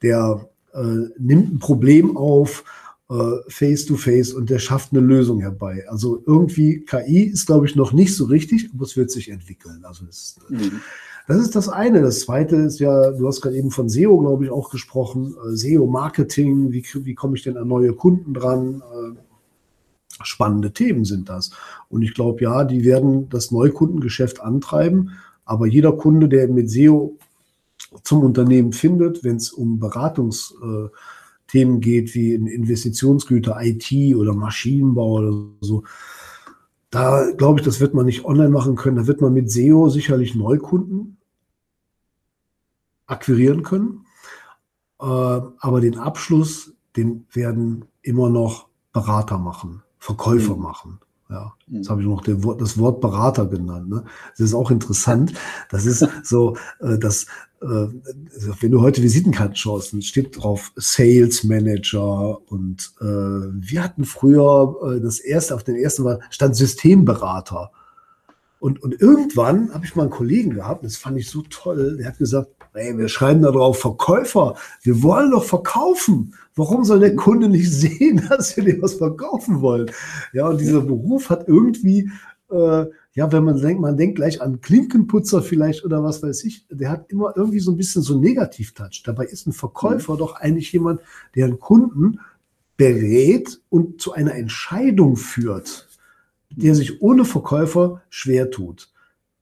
[0.00, 2.64] der äh, nimmt ein Problem auf,
[3.10, 5.84] äh, face to face und der schafft eine Lösung herbei.
[5.88, 9.82] Also irgendwie KI ist, glaube ich, noch nicht so richtig, aber es wird sich entwickeln.
[9.84, 10.80] Also das, mhm.
[11.26, 12.02] das ist das eine.
[12.02, 15.34] Das zweite ist ja, du hast gerade eben von SEO, glaube ich, auch gesprochen.
[15.46, 18.82] Äh, SEO-Marketing, wie, wie komme ich denn an neue Kunden dran?
[18.82, 19.18] Äh,
[20.22, 21.50] spannende Themen sind das.
[21.88, 25.12] Und ich glaube, ja, die werden das Neukundengeschäft antreiben.
[25.44, 27.16] Aber jeder Kunde, der mit SEO
[28.02, 30.90] zum Unternehmen findet, wenn es um Beratungsthemen äh,
[31.52, 35.84] geht, wie in Investitionsgüter, IT oder Maschinenbau oder so,
[36.90, 38.96] da glaube ich, das wird man nicht online machen können.
[38.96, 41.18] Da wird man mit SEO sicherlich Neukunden
[43.06, 44.06] akquirieren können.
[45.00, 49.82] Äh, aber den Abschluss, den werden immer noch Berater machen.
[49.98, 50.62] Verkäufer mhm.
[50.62, 51.00] machen.
[51.30, 51.90] Ja, jetzt mhm.
[51.90, 53.90] habe ich noch das Wort Berater genannt.
[53.90, 54.04] Ne?
[54.30, 55.34] Das ist auch interessant.
[55.70, 57.26] Das ist so, äh, dass
[57.60, 65.00] wenn du heute Visitenkarten schaust, steht drauf Sales Manager und äh, wir hatten früher äh,
[65.00, 67.72] das erste, auf den ersten war, stand Systemberater.
[68.60, 72.08] Und, und irgendwann habe ich mal einen Kollegen gehabt, das fand ich so toll, der
[72.08, 76.34] hat gesagt, ey, wir schreiben da drauf Verkäufer, wir wollen doch verkaufen.
[76.54, 79.90] Warum soll der Kunde nicht sehen, dass wir dir was verkaufen wollen?
[80.32, 82.10] Ja, und dieser Beruf hat irgendwie,
[82.50, 82.86] äh,
[83.18, 86.90] ja, wenn man denkt, man denkt gleich an Klinkenputzer vielleicht oder was weiß ich, der
[86.90, 89.02] hat immer irgendwie so ein bisschen so einen Negativ-Touch.
[89.04, 90.18] Dabei ist ein Verkäufer mhm.
[90.18, 91.00] doch eigentlich jemand,
[91.34, 92.20] der einen Kunden
[92.76, 95.88] berät und zu einer Entscheidung führt
[96.50, 98.90] der sich ohne Verkäufer schwer tut,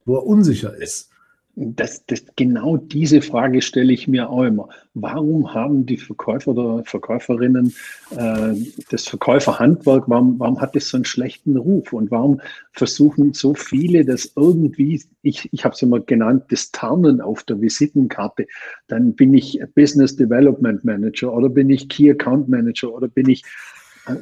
[0.05, 1.11] wo er unsicher ist.
[1.59, 4.69] Das, das, genau diese Frage stelle ich mir auch immer.
[4.93, 7.75] Warum haben die Verkäufer oder Verkäuferinnen
[8.11, 8.55] äh,
[8.91, 11.95] das Verkäuferhandwerk, warum, warum hat das so einen schlechten Ruf?
[11.95, 12.43] Und warum
[12.73, 17.59] versuchen so viele das irgendwie, ich, ich habe es immer genannt, das Tarnen auf der
[17.59, 18.47] Visitenkarte.
[18.89, 23.43] Dann bin ich Business Development Manager oder bin ich Key Account Manager oder bin ich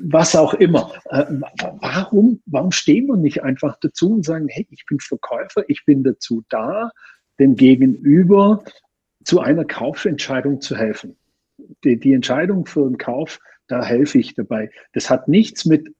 [0.02, 0.92] was auch immer.
[1.10, 1.24] Äh,
[1.80, 6.02] warum, warum stehen wir nicht einfach dazu und sagen, hey, ich bin Verkäufer, ich bin
[6.02, 6.90] dazu da,
[7.38, 8.64] dem Gegenüber
[9.24, 11.16] zu einer Kaufentscheidung zu helfen.
[11.82, 14.70] Die, die Entscheidung für einen Kauf, da helfe ich dabei.
[14.92, 15.94] Das hat nichts mit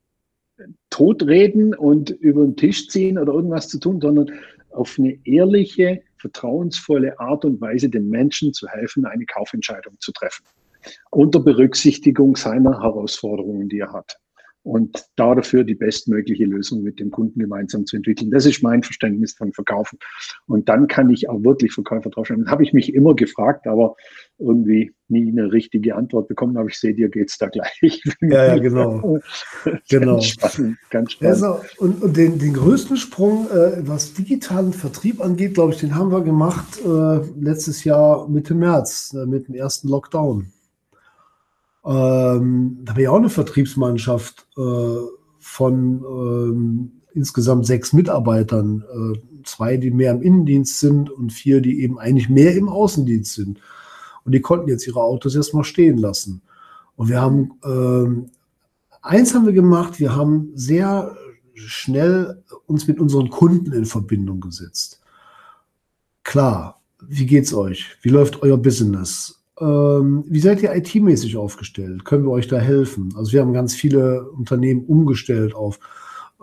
[0.91, 4.31] Totreden und über den Tisch ziehen oder irgendwas zu tun, sondern
[4.71, 10.45] auf eine ehrliche, vertrauensvolle Art und Weise dem Menschen zu helfen, eine Kaufentscheidung zu treffen
[11.11, 14.19] unter Berücksichtigung seiner Herausforderungen, die er hat.
[14.65, 18.31] Und dafür die bestmögliche Lösung mit dem Kunden gemeinsam zu entwickeln.
[18.31, 19.99] Das ist mein Verständnis von Verkaufen.
[20.47, 22.45] Und dann kann ich auch wirklich Verkäufer draufstellen.
[22.45, 23.95] Das habe ich mich immer gefragt, aber
[24.39, 26.57] irgendwie nie eine richtige Antwort bekommen.
[26.57, 28.03] Aber ich sehe, dir geht es da gleich.
[28.23, 29.21] Ja, ja, genau.
[29.91, 30.15] genau.
[30.15, 30.79] Ganz spannend.
[30.89, 31.35] Ganz spannend.
[31.35, 35.95] Also, und, und den, den größten Sprung, äh, was digitalen Vertrieb angeht, glaube ich, den
[35.95, 40.47] haben wir gemacht äh, letztes Jahr Mitte März äh, mit dem ersten Lockdown.
[41.85, 44.97] Ähm, da habe ich auch eine Vertriebsmannschaft äh,
[45.39, 48.85] von ähm, insgesamt sechs Mitarbeitern.
[48.91, 53.35] Äh, zwei, die mehr im Innendienst sind und vier, die eben eigentlich mehr im Außendienst
[53.35, 53.61] sind.
[54.25, 56.43] Und die konnten jetzt ihre Autos erstmal stehen lassen.
[56.97, 58.31] Und wir haben, ähm,
[59.03, 61.17] eins haben wir gemacht, wir haben sehr
[61.55, 65.01] schnell uns mit unseren Kunden in Verbindung gesetzt.
[66.23, 67.99] Klar, wie geht's euch?
[68.01, 69.44] Wie läuft euer Business?
[69.61, 72.05] Ähm, wie seid ihr IT-mäßig aufgestellt?
[72.05, 73.15] Können wir euch da helfen?
[73.17, 75.79] Also wir haben ganz viele Unternehmen umgestellt auf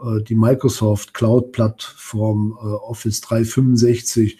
[0.02, 4.39] äh, die Microsoft Cloud-Plattform äh, Office 365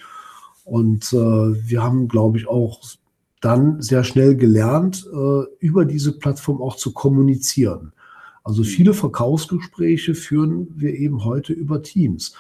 [0.64, 2.80] und äh, wir haben, glaube ich, auch
[3.42, 7.92] dann sehr schnell gelernt, äh, über diese Plattform auch zu kommunizieren.
[8.43, 12.34] Also viele Verkaufsgespräche führen wir eben heute über Teams.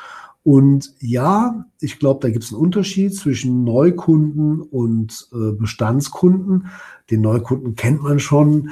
[0.43, 6.67] Und ja, ich glaube, da gibt es einen Unterschied zwischen Neukunden und äh, Bestandskunden.
[7.11, 8.71] Den Neukunden kennt man schon.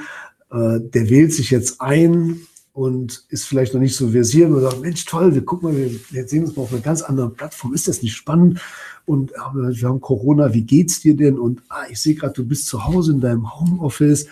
[0.50, 2.40] Äh, der wählt sich jetzt ein
[2.72, 5.90] und ist vielleicht noch nicht so versiert und sagt, Mensch, toll, wir gucken mal, wir,
[6.10, 7.72] wir sehen uns mal auf einer ganz anderen Plattform.
[7.72, 8.60] Ist das nicht spannend?
[9.06, 11.38] Und ja, wir haben Corona, wie geht's dir denn?
[11.38, 14.26] Und ah, ich sehe gerade, du bist zu Hause in deinem Homeoffice.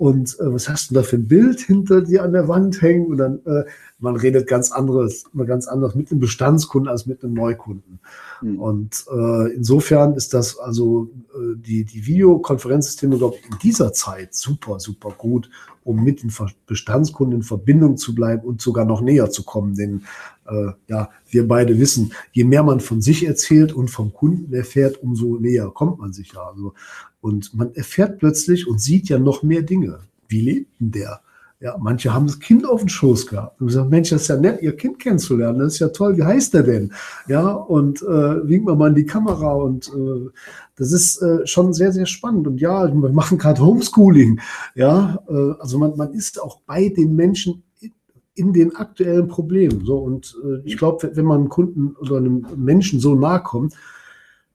[0.00, 3.04] Und äh, was hast du da für ein Bild hinter dir an der Wand hängen?
[3.08, 3.64] Und dann äh,
[3.98, 8.00] man redet ganz anderes, ganz anders mit einem Bestandskunden als mit einem Neukunden.
[8.40, 8.58] Mhm.
[8.58, 14.34] Und äh, insofern ist das also äh, die, die Videokonferenzsysteme, glaube ich, in dieser Zeit
[14.34, 15.50] super, super gut,
[15.84, 16.32] um mit den
[16.66, 19.74] Bestandskunden in Verbindung zu bleiben und sogar noch näher zu kommen.
[19.74, 20.04] Denn
[20.48, 25.02] äh, ja, wir beide wissen, je mehr man von sich erzählt und vom Kunden erfährt,
[25.02, 26.42] umso näher kommt man sich ja.
[26.42, 26.72] Also,
[27.20, 30.00] und man erfährt plötzlich und sieht ja noch mehr Dinge.
[30.28, 31.20] Wie lebt denn der?
[31.62, 34.36] Ja, manche haben das Kind auf dem Schoß gehabt und gesagt, Mensch, das ist ja
[34.38, 36.90] nett, ihr Kind kennenzulernen, das ist ja toll, wie heißt der denn?
[37.28, 40.30] Ja, und äh, winkt man mal in die Kamera und äh,
[40.76, 42.46] das ist äh, schon sehr, sehr spannend.
[42.46, 44.40] Und ja, wir machen gerade Homeschooling.
[44.74, 47.62] Ja, äh, also man, man ist auch bei den Menschen
[48.34, 49.84] in den aktuellen Problemen.
[49.84, 53.74] So, und äh, ich glaube, wenn man einem Kunden oder einem Menschen so nahe kommt,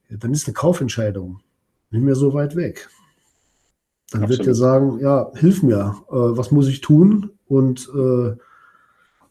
[0.09, 1.39] ja, dann ist eine Kaufentscheidung
[1.95, 2.89] nicht mehr so weit weg.
[4.11, 4.39] Dann Absolut.
[4.39, 7.31] wird er sagen, ja, hilf mir, äh, was muss ich tun?
[7.47, 8.35] Und äh,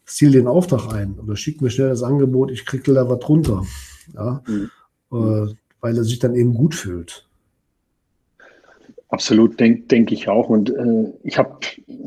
[0.05, 3.65] ziel den Auftrag ein oder schick mir schnell das Angebot, ich kriege da was drunter.
[4.13, 4.43] Ja?
[4.47, 4.69] Mhm.
[5.11, 7.24] Äh, weil er sich dann eben gut fühlt.
[9.09, 10.49] Absolut, denke denk ich auch.
[10.49, 11.59] Und äh, ich habe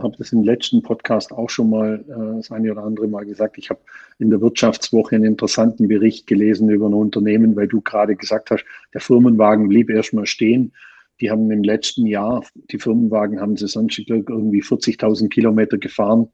[0.03, 3.57] hab das im letzten Podcast auch schon mal äh, das eine oder andere Mal gesagt.
[3.57, 3.81] Ich habe
[4.19, 8.65] in der Wirtschaftswoche einen interessanten Bericht gelesen über ein Unternehmen, weil du gerade gesagt hast,
[8.93, 10.73] der Firmenwagen blieb erstmal stehen.
[11.21, 16.29] Die haben im letzten Jahr, die Firmenwagen haben sie sonst irgendwie 40.000 Kilometer gefahren.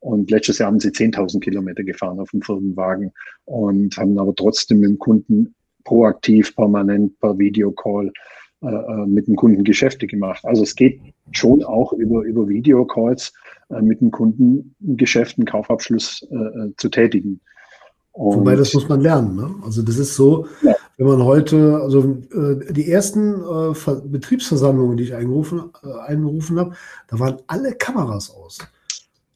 [0.00, 3.12] Und letztes Jahr haben sie 10.000 Kilometer gefahren auf dem Firmenwagen
[3.44, 8.12] und haben aber trotzdem mit dem Kunden proaktiv, permanent per Videocall
[9.06, 10.44] mit dem Kunden Geschäfte gemacht.
[10.44, 11.00] Also es geht
[11.32, 13.32] schon auch über, über Videocalls
[13.70, 17.40] äh, mit dem Kunden Geschäften, Kaufabschluss äh, äh, zu tätigen.
[18.12, 19.36] Und Wobei das muss man lernen.
[19.36, 19.54] Ne?
[19.62, 20.74] Also das ist so, ja.
[20.96, 23.34] wenn man heute, also äh, die ersten
[24.06, 25.64] Betriebsversammlungen, die ich eingerufen,
[26.06, 26.74] einberufen habe,
[27.08, 28.58] da waren alle Kameras aus.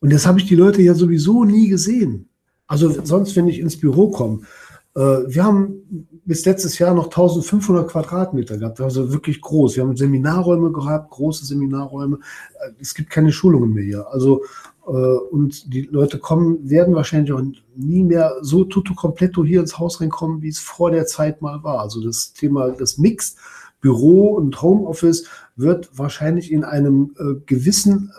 [0.00, 2.30] Und das habe ich die Leute ja sowieso nie gesehen.
[2.66, 7.88] Also sonst, wenn ich ins Büro komme, äh, wir haben bis letztes Jahr noch 1500
[7.88, 9.74] Quadratmeter gehabt, also wirklich groß.
[9.74, 12.20] Wir haben Seminarräume gehabt, große Seminarräume.
[12.60, 14.06] Äh, es gibt keine Schulungen mehr hier.
[14.12, 14.44] Also,
[14.86, 17.42] äh, und die Leute kommen, werden wahrscheinlich auch
[17.74, 21.64] nie mehr so tutto completo hier ins Haus reinkommen, wie es vor der Zeit mal
[21.64, 21.80] war.
[21.80, 23.34] Also das Thema, das Mix,
[23.80, 25.24] Büro und Homeoffice
[25.56, 27.14] wird wahrscheinlich in einem
[27.46, 28.12] gewissen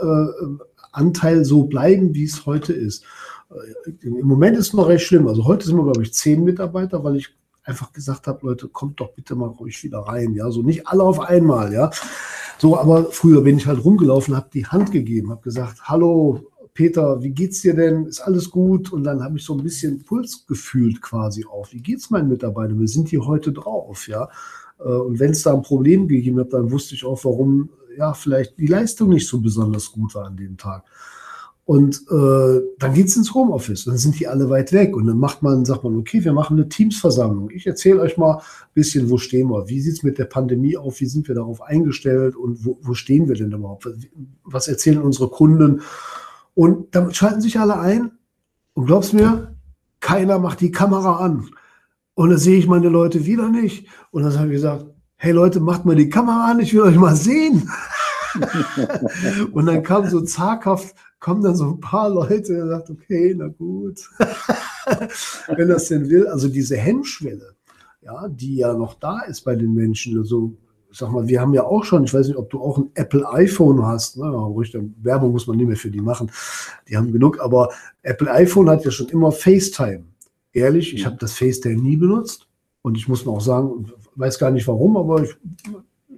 [0.92, 3.06] Anteil so bleiben, wie es heute ist.
[4.02, 5.28] Im Moment ist es noch recht schlimm.
[5.28, 7.30] Also heute sind wir, glaube ich, zehn Mitarbeiter, weil ich
[7.64, 10.34] einfach gesagt habe, Leute, kommt doch bitte mal ruhig wieder rein.
[10.34, 11.74] Ja, so nicht alle auf einmal.
[11.74, 11.92] Ja,
[12.58, 17.22] so, aber früher bin ich halt rumgelaufen, habe die Hand gegeben, habe gesagt, hallo Peter,
[17.22, 18.06] wie geht's dir denn?
[18.06, 18.94] Ist alles gut?
[18.94, 21.74] Und dann habe ich so ein bisschen Puls gefühlt quasi auf.
[21.74, 22.80] Wie geht's meinen Mitarbeitern?
[22.80, 24.30] Wir sind hier heute drauf, ja.
[24.80, 28.14] Äh, und wenn es da ein Problem gegeben hat, dann wusste ich auch, warum ja
[28.14, 30.84] vielleicht die Leistung nicht so besonders gut war an dem Tag.
[31.72, 33.86] Und äh, dann geht es ins Homeoffice.
[33.86, 34.94] Dann sind die alle weit weg.
[34.94, 37.50] Und dann macht man, sagt man, okay, wir machen eine Teamsversammlung.
[37.50, 39.70] Ich erzähle euch mal ein bisschen, wo stehen wir?
[39.70, 41.00] Wie sieht es mit der Pandemie auf?
[41.00, 42.36] Wie sind wir darauf eingestellt?
[42.36, 43.88] Und wo, wo stehen wir denn überhaupt?
[44.44, 45.80] Was erzählen unsere Kunden?
[46.56, 48.12] Und dann schalten sich alle ein.
[48.74, 49.56] Und glaubst mir,
[50.02, 51.52] keiner macht die Kamera an.
[52.16, 53.88] Und dann sehe ich meine Leute wieder nicht.
[54.12, 56.98] Und dann habe ich gesagt, hey Leute, macht mal die Kamera an, ich will euch
[56.98, 57.72] mal sehen.
[59.54, 63.48] und dann kam so zaghaft kommen dann so ein paar Leute und sagt, okay, na
[63.48, 64.02] gut,
[65.56, 66.28] wenn das denn will.
[66.28, 67.54] Also diese Hemmschwelle,
[68.02, 70.18] ja, die ja noch da ist bei den Menschen.
[70.18, 70.54] Also,
[70.92, 73.32] sag mal, wir haben ja auch schon, ich weiß nicht, ob du auch ein Apple
[73.32, 74.26] iPhone hast, ne?
[75.04, 76.30] Werbung muss man nicht mehr für die machen.
[76.90, 77.70] Die haben genug, aber
[78.02, 80.04] Apple iPhone hat ja schon immer FaceTime.
[80.54, 82.48] Ehrlich, ich habe das FaceTime nie benutzt.
[82.82, 85.38] Und ich muss mir auch sagen, weiß gar nicht warum, aber ich,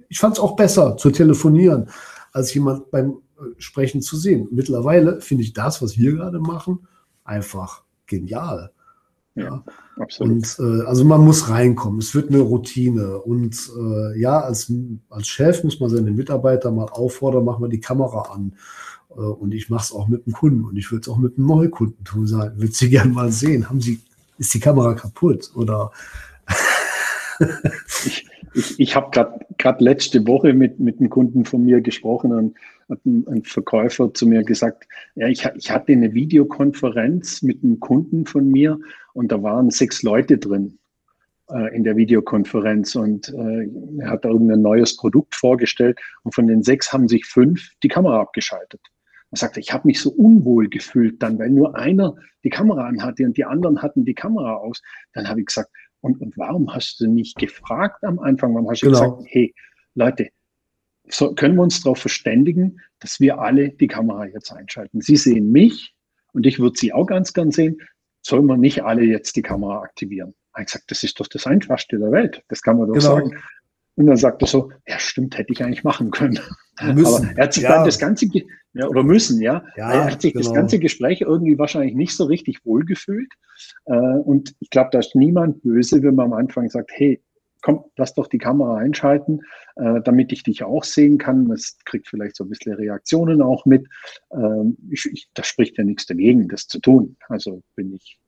[0.08, 1.90] ich fand es auch besser zu telefonieren,
[2.32, 3.18] als jemand beim
[3.58, 4.48] Sprechen zu sehen.
[4.50, 6.86] Mittlerweile finde ich das, was wir gerade machen,
[7.24, 8.70] einfach genial.
[9.34, 9.64] Ja,
[9.96, 10.32] absolut.
[10.32, 11.98] Und äh, also man muss reinkommen.
[11.98, 13.18] Es wird eine Routine.
[13.18, 14.72] Und äh, ja, als,
[15.10, 18.54] als Chef muss man seine Mitarbeiter mal auffordern, machen wir die Kamera an.
[19.10, 21.36] Äh, und ich mache es auch mit dem Kunden und ich würde es auch mit
[21.36, 22.26] einem Neukunden tun.
[22.26, 23.68] Sagen, würde sie gerne mal sehen.
[23.68, 24.00] Haben Sie,
[24.38, 25.50] ist die Kamera kaputt?
[25.56, 25.90] Oder
[28.06, 32.56] ich, ich, ich habe gerade letzte Woche mit, mit einem Kunden von mir gesprochen und
[32.88, 37.80] hat ein, ein Verkäufer zu mir gesagt, ja, ich, ich hatte eine Videokonferenz mit einem
[37.80, 38.78] Kunden von mir
[39.12, 40.78] und da waren sechs Leute drin
[41.50, 43.68] äh, in der Videokonferenz und äh,
[43.98, 47.88] er hat da irgendein neues Produkt vorgestellt und von den sechs haben sich fünf die
[47.88, 48.80] Kamera abgeschaltet.
[49.30, 52.14] Er sagte, ich habe mich so unwohl gefühlt dann, weil nur einer
[52.44, 54.80] die Kamera anhatte und die anderen hatten die Kamera aus.
[55.12, 55.70] Dann habe ich gesagt,
[56.04, 58.54] und, und warum hast du nicht gefragt am Anfang?
[58.54, 59.16] Warum hast du genau.
[59.16, 59.54] gesagt, hey,
[59.94, 60.28] Leute,
[61.08, 65.00] so können wir uns darauf verständigen, dass wir alle die Kamera jetzt einschalten.
[65.00, 65.94] Sie sehen mich
[66.32, 67.78] und ich würde Sie auch ganz gern sehen.
[68.20, 70.34] Sollen wir nicht alle jetzt die Kamera aktivieren?
[70.54, 72.42] Er hat gesagt, das ist doch das Einfachste der Welt.
[72.48, 73.16] Das kann man doch genau.
[73.16, 73.38] sagen.
[73.96, 76.38] Und dann sagt er so, ja stimmt, hätte ich eigentlich machen können.
[76.94, 77.26] Müssen.
[77.26, 77.76] Aber er hat sich ja.
[77.76, 78.26] dann das ganze,
[78.72, 79.64] ja, oder müssen, ja.
[79.76, 80.44] ja er hat sich genau.
[80.44, 83.32] das ganze Gespräch irgendwie wahrscheinlich nicht so richtig wohlgefühlt.
[83.86, 87.22] Äh, und ich glaube, da ist niemand böse, wenn man am Anfang sagt, hey,
[87.62, 89.40] komm, lass doch die Kamera einschalten,
[89.76, 91.48] äh, damit ich dich auch sehen kann.
[91.48, 93.86] Das kriegt vielleicht so ein bisschen Reaktionen auch mit.
[94.32, 94.76] Ähm,
[95.34, 97.16] da spricht ja nichts dagegen, das zu tun.
[97.28, 98.18] Also bin ich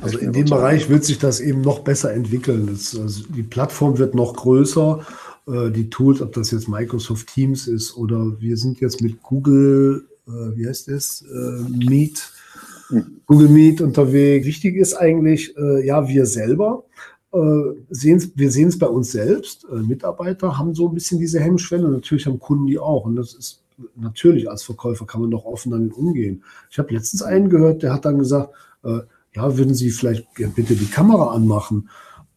[0.00, 2.66] also in dem Bereich wird sich das eben noch besser entwickeln.
[2.66, 5.06] Das, also die Plattform wird noch größer.
[5.46, 10.06] Äh, die Tools, ob das jetzt Microsoft Teams ist oder wir sind jetzt mit Google,
[10.26, 12.32] äh, wie heißt das, äh, Meet,
[12.88, 13.20] hm.
[13.26, 14.46] Google Meet unterwegs.
[14.46, 16.84] Wichtig ist eigentlich, äh, ja, wir selber
[17.32, 17.38] äh,
[17.90, 19.66] sehen wir sehen es bei uns selbst.
[19.70, 21.88] Äh, Mitarbeiter haben so ein bisschen diese Hemmschwelle.
[21.88, 23.04] Natürlich haben Kunden die auch.
[23.04, 23.62] Und das ist
[23.94, 26.42] natürlich als Verkäufer kann man doch offen damit umgehen.
[26.70, 28.54] Ich habe letztens einen gehört, der hat dann gesagt,
[29.34, 31.88] ja, würden Sie vielleicht bitte die Kamera anmachen?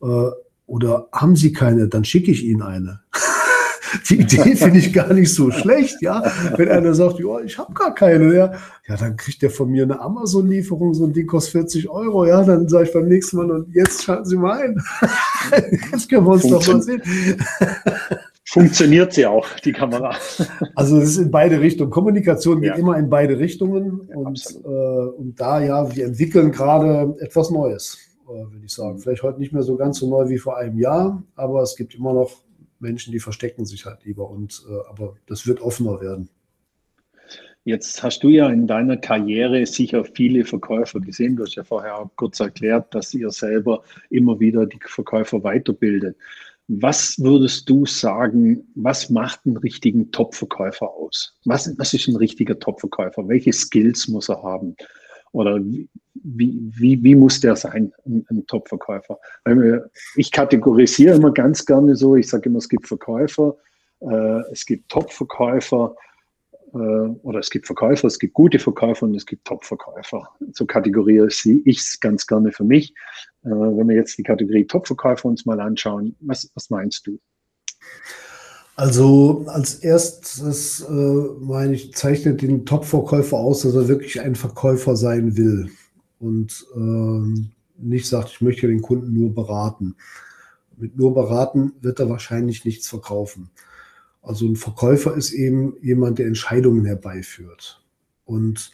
[0.01, 0.29] Äh,
[0.65, 1.87] oder haben Sie keine?
[1.87, 3.01] Dann schicke ich Ihnen eine.
[4.09, 6.23] die Idee finde ich gar nicht so schlecht, ja.
[6.57, 8.53] Wenn einer sagt, ja, ich habe gar keine, ja,
[8.87, 12.43] ja, dann kriegt der von mir eine Amazon-Lieferung, so ein Ding kostet 40 Euro, ja,
[12.43, 14.81] dann sage ich beim nächsten Mal, und jetzt schalten Sie mal ein.
[15.91, 17.01] jetzt können wir uns doch mal sehen
[18.45, 20.15] funktioniert sie auch, die Kamera.
[20.75, 21.91] Also es ist in beide Richtungen.
[21.91, 22.75] Kommunikation geht ja.
[22.75, 24.07] immer in beide Richtungen.
[24.09, 28.99] Ja, und, äh, und da ja, wir entwickeln gerade etwas Neues, äh, würde ich sagen.
[28.99, 31.95] Vielleicht heute nicht mehr so ganz so neu wie vor einem Jahr, aber es gibt
[31.95, 32.31] immer noch
[32.79, 34.29] Menschen, die verstecken sich halt lieber.
[34.29, 36.29] Und äh, aber das wird offener werden.
[37.65, 41.37] Jetzt hast du ja in deiner Karriere sicher viele Verkäufer gesehen.
[41.37, 46.17] Du hast ja vorher auch kurz erklärt, dass ihr selber immer wieder die Verkäufer weiterbildet.
[46.67, 51.37] Was würdest du sagen, was macht einen richtigen Top-Verkäufer aus?
[51.45, 53.27] Was, was ist ein richtiger Top-Verkäufer?
[53.27, 54.75] Welche Skills muss er haben?
[55.33, 59.19] Oder wie, wie, wie muss der sein, ein, ein Top-Verkäufer?
[60.15, 63.57] Ich kategorisiere immer ganz gerne so, ich sage immer, es gibt Verkäufer,
[63.99, 65.95] äh, es gibt Top-Verkäufer
[66.77, 70.27] oder es gibt Verkäufer, es gibt gute Verkäufer und es gibt Top-Verkäufer.
[70.53, 72.93] So kategoriere ich es ganz gerne für mich.
[73.43, 77.19] Äh, wenn wir jetzt die Kategorie Top-Verkäufer uns mal anschauen, was, was meinst du?
[78.75, 84.95] Also als erstes äh, meine ich, zeichnet den Top-Verkäufer aus, dass er wirklich ein Verkäufer
[84.95, 85.69] sein will
[86.19, 89.95] und äh, nicht sagt, ich möchte den Kunden nur beraten.
[90.75, 93.51] Mit nur beraten wird er wahrscheinlich nichts verkaufen.
[94.23, 97.83] Also ein Verkäufer ist eben jemand, der Entscheidungen herbeiführt.
[98.25, 98.71] Und,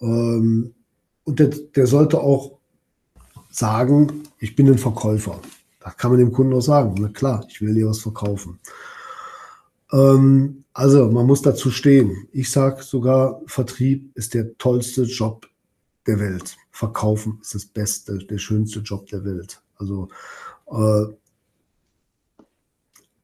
[0.00, 0.74] ähm,
[1.24, 2.58] und der, der sollte auch
[3.48, 5.40] sagen, ich bin ein Verkäufer.
[5.78, 8.58] Da kann man dem Kunden auch sagen, na klar, ich will dir was verkaufen.
[9.92, 12.28] Ähm, also man muss dazu stehen.
[12.32, 15.46] Ich sage sogar, Vertrieb ist der tollste Job
[16.06, 16.56] der Welt.
[16.72, 19.62] Verkaufen ist das beste, der schönste Job der Welt.
[19.76, 20.08] Also
[20.70, 21.04] äh,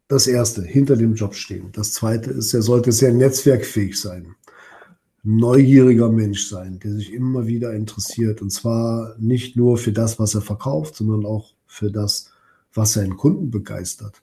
[0.08, 1.70] das Erste, hinter dem Job stehen.
[1.72, 4.34] Das Zweite ist, er sollte sehr netzwerkfähig sein.
[5.22, 8.40] Neugieriger Mensch sein, der sich immer wieder interessiert.
[8.40, 12.30] Und zwar nicht nur für das, was er verkauft, sondern auch für das,
[12.72, 14.22] was seinen Kunden begeistert.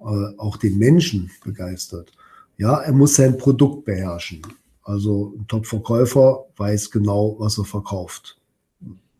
[0.00, 2.12] Äh, auch den Menschen begeistert.
[2.56, 4.42] Ja, er muss sein Produkt beherrschen.
[4.82, 8.38] Also ein Top-Verkäufer weiß genau, was er verkauft.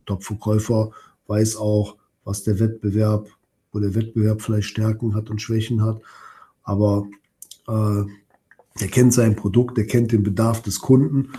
[0.07, 0.93] Top-Verkäufer
[1.27, 3.29] weiß auch, was der Wettbewerb
[3.77, 6.01] wo der Wettbewerb vielleicht Stärken hat und Schwächen hat.
[6.63, 7.07] Aber
[7.69, 8.05] äh,
[8.81, 11.33] der kennt sein Produkt, der kennt den Bedarf des Kunden.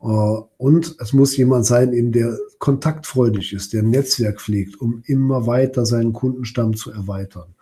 [0.00, 5.02] Äh, und es muss jemand sein, eben der kontaktfreudig ist, der ein Netzwerk pflegt, um
[5.04, 7.54] immer weiter seinen Kundenstamm zu erweitern.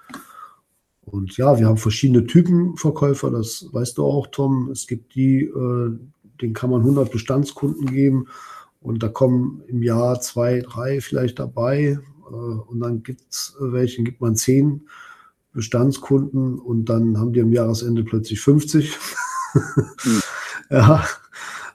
[1.04, 4.70] Und ja, wir haben verschiedene Typen Verkäufer, das weißt du auch, Tom.
[4.70, 5.98] Es gibt die, äh,
[6.40, 8.26] denen kann man 100 Bestandskunden geben
[8.80, 11.98] und da kommen im Jahr zwei, drei vielleicht dabei.
[12.30, 12.34] Äh,
[12.70, 14.88] und dann gibt es welche, gibt man zehn
[15.52, 18.96] Bestandskunden und dann haben die am Jahresende plötzlich 50.
[19.54, 20.22] mhm.
[20.70, 21.04] ja,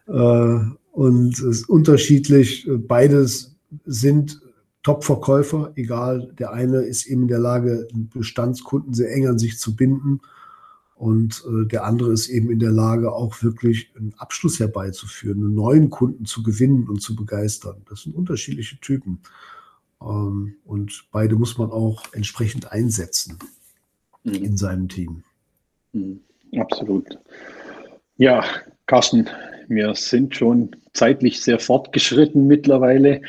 [0.07, 0.59] äh,
[0.91, 2.69] und es ist unterschiedlich.
[2.69, 4.41] Beides sind
[4.83, 6.33] Top-Verkäufer, egal.
[6.39, 10.21] Der eine ist eben in der Lage, Bestandskunden sehr eng an sich zu binden.
[10.95, 15.55] Und äh, der andere ist eben in der Lage, auch wirklich einen Abschluss herbeizuführen, einen
[15.55, 17.81] neuen Kunden zu gewinnen und zu begeistern.
[17.87, 19.21] Das sind unterschiedliche Typen.
[20.01, 23.37] Ähm, und beide muss man auch entsprechend einsetzen
[24.23, 24.33] mhm.
[24.33, 25.23] in seinem Team.
[25.93, 26.21] Mhm.
[26.57, 27.17] Absolut.
[28.17, 28.43] Ja,
[28.87, 29.29] Carsten,
[29.67, 33.21] wir sind schon zeitlich sehr fortgeschritten mittlerweile.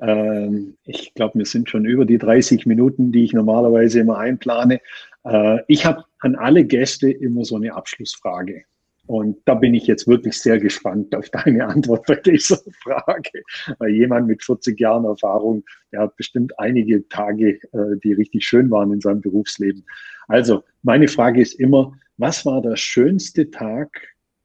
[0.00, 4.80] Ähm, ich glaube, wir sind schon über die 30 Minuten, die ich normalerweise immer einplane.
[5.24, 8.64] Äh, ich habe an alle Gäste immer so eine Abschlussfrage.
[9.06, 13.42] Und da bin ich jetzt wirklich sehr gespannt auf deine Antwort bei dieser Frage.
[13.78, 18.70] Weil jemand mit 40 Jahren Erfahrung, der hat bestimmt einige Tage, äh, die richtig schön
[18.70, 19.84] waren in seinem Berufsleben.
[20.28, 23.90] Also, meine Frage ist immer, was war der schönste Tag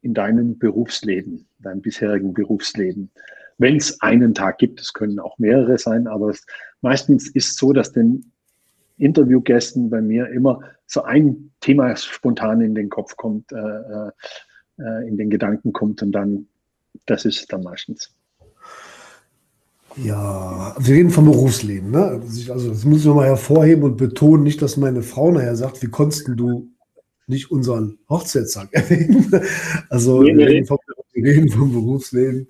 [0.02, 3.10] in deinem Berufsleben, deinem bisherigen Berufsleben?
[3.58, 6.34] Wenn es einen Tag gibt, es können auch mehrere sein, aber
[6.82, 8.32] meistens ist so, dass den
[8.98, 14.10] Interviewgästen bei mir immer so ein Thema spontan in den Kopf kommt, äh,
[14.78, 16.46] äh, in den Gedanken kommt und dann,
[17.06, 18.10] das ist es dann meistens.
[19.96, 21.90] Ja, wir reden vom Berufsleben.
[21.90, 22.22] Ne?
[22.48, 25.88] Also das muss ich nochmal hervorheben und betonen, nicht, dass meine Frau nachher sagt, wie
[25.88, 26.70] konntest du
[27.26, 29.30] nicht unseren Hochzeitstag erwähnen?
[29.90, 30.78] Also nee, wir, reden vom,
[31.12, 32.48] wir, reden vom, Berufsleben.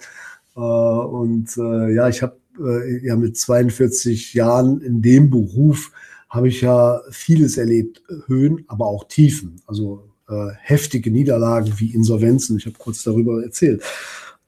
[0.54, 5.90] Äh, und äh, ja, ich habe äh, ja mit 42 Jahren in dem Beruf
[6.28, 9.60] habe ich ja vieles erlebt, Höhen, aber auch Tiefen.
[9.66, 10.11] Also
[10.60, 12.56] heftige Niederlagen wie Insolvenzen.
[12.56, 13.82] Ich habe kurz darüber erzählt.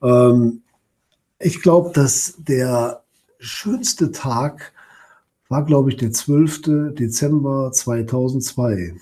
[0.02, 0.62] Ähm,
[1.38, 3.02] ich glaube, dass der
[3.38, 4.72] schönste Tag
[5.48, 6.94] war, glaube ich, der 12.
[6.94, 8.94] Dezember 2002.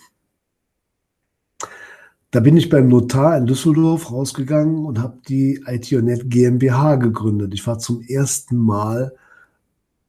[2.30, 7.52] Da bin ich beim Notar in Düsseldorf rausgegangen und habe die ITONet GmbH gegründet.
[7.52, 9.14] Ich war zum ersten Mal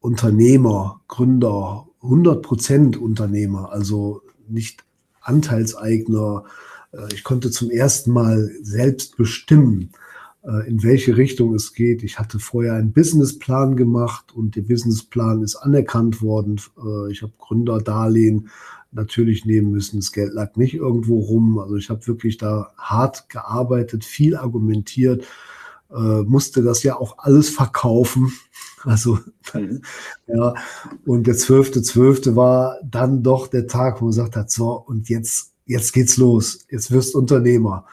[0.00, 4.84] Unternehmer, Gründer, 100% Unternehmer, also nicht
[5.24, 6.44] Anteilseigner.
[6.92, 9.90] Äh, ich konnte zum ersten Mal selbst bestimmen.
[10.42, 12.02] Äh, in welche Richtung es geht.
[12.02, 16.60] Ich hatte vorher einen Businessplan gemacht und der Businessplan ist anerkannt worden.
[16.76, 18.50] Äh, ich habe Gründerdarlehen
[18.92, 19.98] natürlich nehmen müssen.
[20.00, 21.58] Das Geld lag nicht irgendwo rum.
[21.58, 25.26] Also ich habe wirklich da hart gearbeitet, viel argumentiert,
[26.26, 28.32] musste das ja auch alles verkaufen.
[28.86, 29.18] Also
[30.26, 30.54] ja,
[31.06, 35.08] und der zwölfte, zwölfte war dann doch der Tag, wo man gesagt hat, so und
[35.08, 36.66] jetzt, jetzt geht's los.
[36.70, 37.86] Jetzt wirst Unternehmer.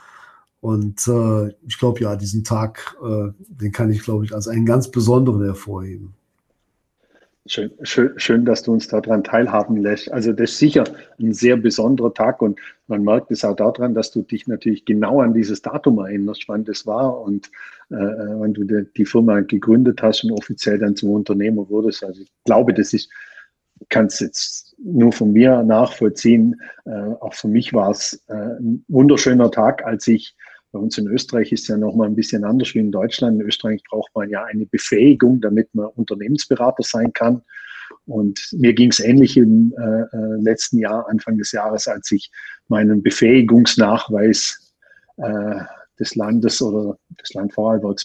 [0.60, 4.66] Und äh, ich glaube, ja, diesen Tag, äh, den kann ich, glaube ich, als einen
[4.66, 6.14] ganz besonderen hervorheben.
[7.48, 10.12] Schön, schön, schön, dass du uns daran teilhaben lässt.
[10.12, 10.84] Also das ist sicher
[11.20, 15.22] ein sehr besonderer Tag und man merkt es auch daran, dass du dich natürlich genau
[15.22, 17.48] an dieses Datum erinnerst, wann das war und
[17.90, 22.04] äh, wann du die, Firma gegründet hast und offiziell dann zum Unternehmer wurdest.
[22.04, 23.10] Also ich glaube, das ist,
[23.90, 26.62] kann es jetzt nur von mir nachvollziehen.
[26.86, 30.36] Äh, auch für mich war es äh, ein wunderschöner Tag, als ich
[30.72, 33.40] bei uns in Österreich ist ja noch mal ein bisschen anders wie in Deutschland.
[33.40, 37.42] In Österreich braucht man ja eine Befähigung, damit man Unternehmensberater sein kann.
[38.06, 42.32] Und mir ging es ähnlich im äh, äh, letzten Jahr, Anfang des Jahres, als ich
[42.68, 44.74] meinen Befähigungsnachweis
[45.18, 45.56] äh,
[46.00, 47.54] des Landes oder des Land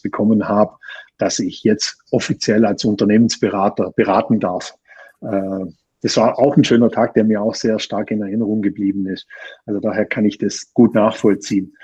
[0.03, 0.77] bekommen habe,
[1.19, 4.75] dass ich jetzt offiziell als Unternehmensberater beraten darf.
[5.23, 5.67] Äh,
[6.03, 9.27] das war auch ein schöner Tag, der mir auch sehr stark in Erinnerung geblieben ist.
[9.65, 11.75] Also daher kann ich das gut nachvollziehen.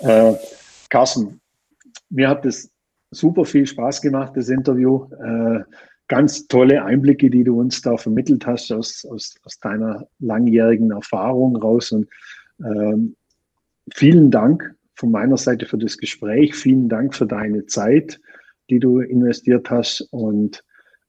[0.00, 0.34] Äh,
[0.88, 1.40] Carsten,
[2.10, 2.70] mir hat es
[3.10, 5.08] super viel Spaß gemacht, das Interview.
[5.22, 5.60] Äh,
[6.08, 11.56] ganz tolle Einblicke, die du uns da vermittelt hast aus, aus, aus deiner langjährigen Erfahrung
[11.56, 11.92] raus.
[11.92, 12.08] Und
[12.60, 13.16] ähm,
[13.94, 16.54] vielen Dank von meiner Seite für das Gespräch.
[16.54, 18.20] Vielen Dank für deine Zeit,
[18.68, 20.06] die du investiert hast.
[20.10, 20.62] Und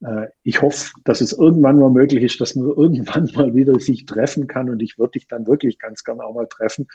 [0.05, 4.05] äh, ich hoffe, dass es irgendwann mal möglich ist, dass man irgendwann mal wieder sich
[4.05, 4.69] treffen kann.
[4.69, 6.87] Und ich würde dich dann wirklich ganz gerne auch mal treffen.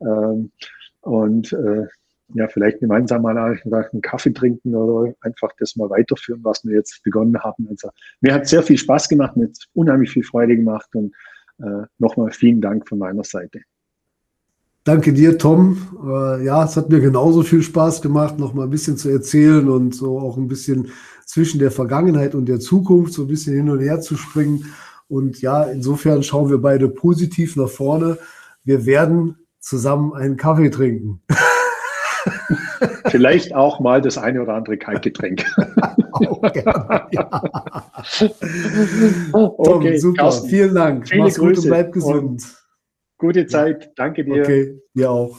[0.00, 0.52] Ähm,
[1.06, 1.86] und äh,
[2.34, 7.02] ja, vielleicht gemeinsam mal einen Kaffee trinken oder einfach das mal weiterführen, was wir jetzt
[7.04, 7.68] begonnen haben.
[7.70, 7.90] Also,
[8.20, 11.14] mir hat sehr viel Spaß gemacht, mir hat unheimlich viel Freude gemacht und
[11.58, 13.60] äh, nochmal vielen Dank von meiner Seite.
[14.82, 15.78] Danke dir, Tom.
[16.04, 19.68] Äh, ja, es hat mir genauso viel Spaß gemacht, noch mal ein bisschen zu erzählen
[19.68, 20.88] und so auch ein bisschen
[21.24, 24.66] zwischen der Vergangenheit und der Zukunft so ein bisschen hin und her zu springen.
[25.08, 28.18] Und ja, insofern schauen wir beide positiv nach vorne.
[28.64, 31.22] Wir werden zusammen einen Kaffee trinken.
[33.08, 35.44] Vielleicht auch mal das eine oder andere Kaltgetränk.
[36.12, 37.30] auch gerne, ja.
[39.32, 40.22] okay, super.
[40.22, 41.06] Carsten, Vielen Dank.
[41.14, 42.24] Mach's Grüße gut und bleib gesund.
[42.24, 42.56] Und
[43.18, 43.92] gute Zeit.
[43.96, 44.42] Danke dir.
[44.42, 45.38] Okay, dir auch.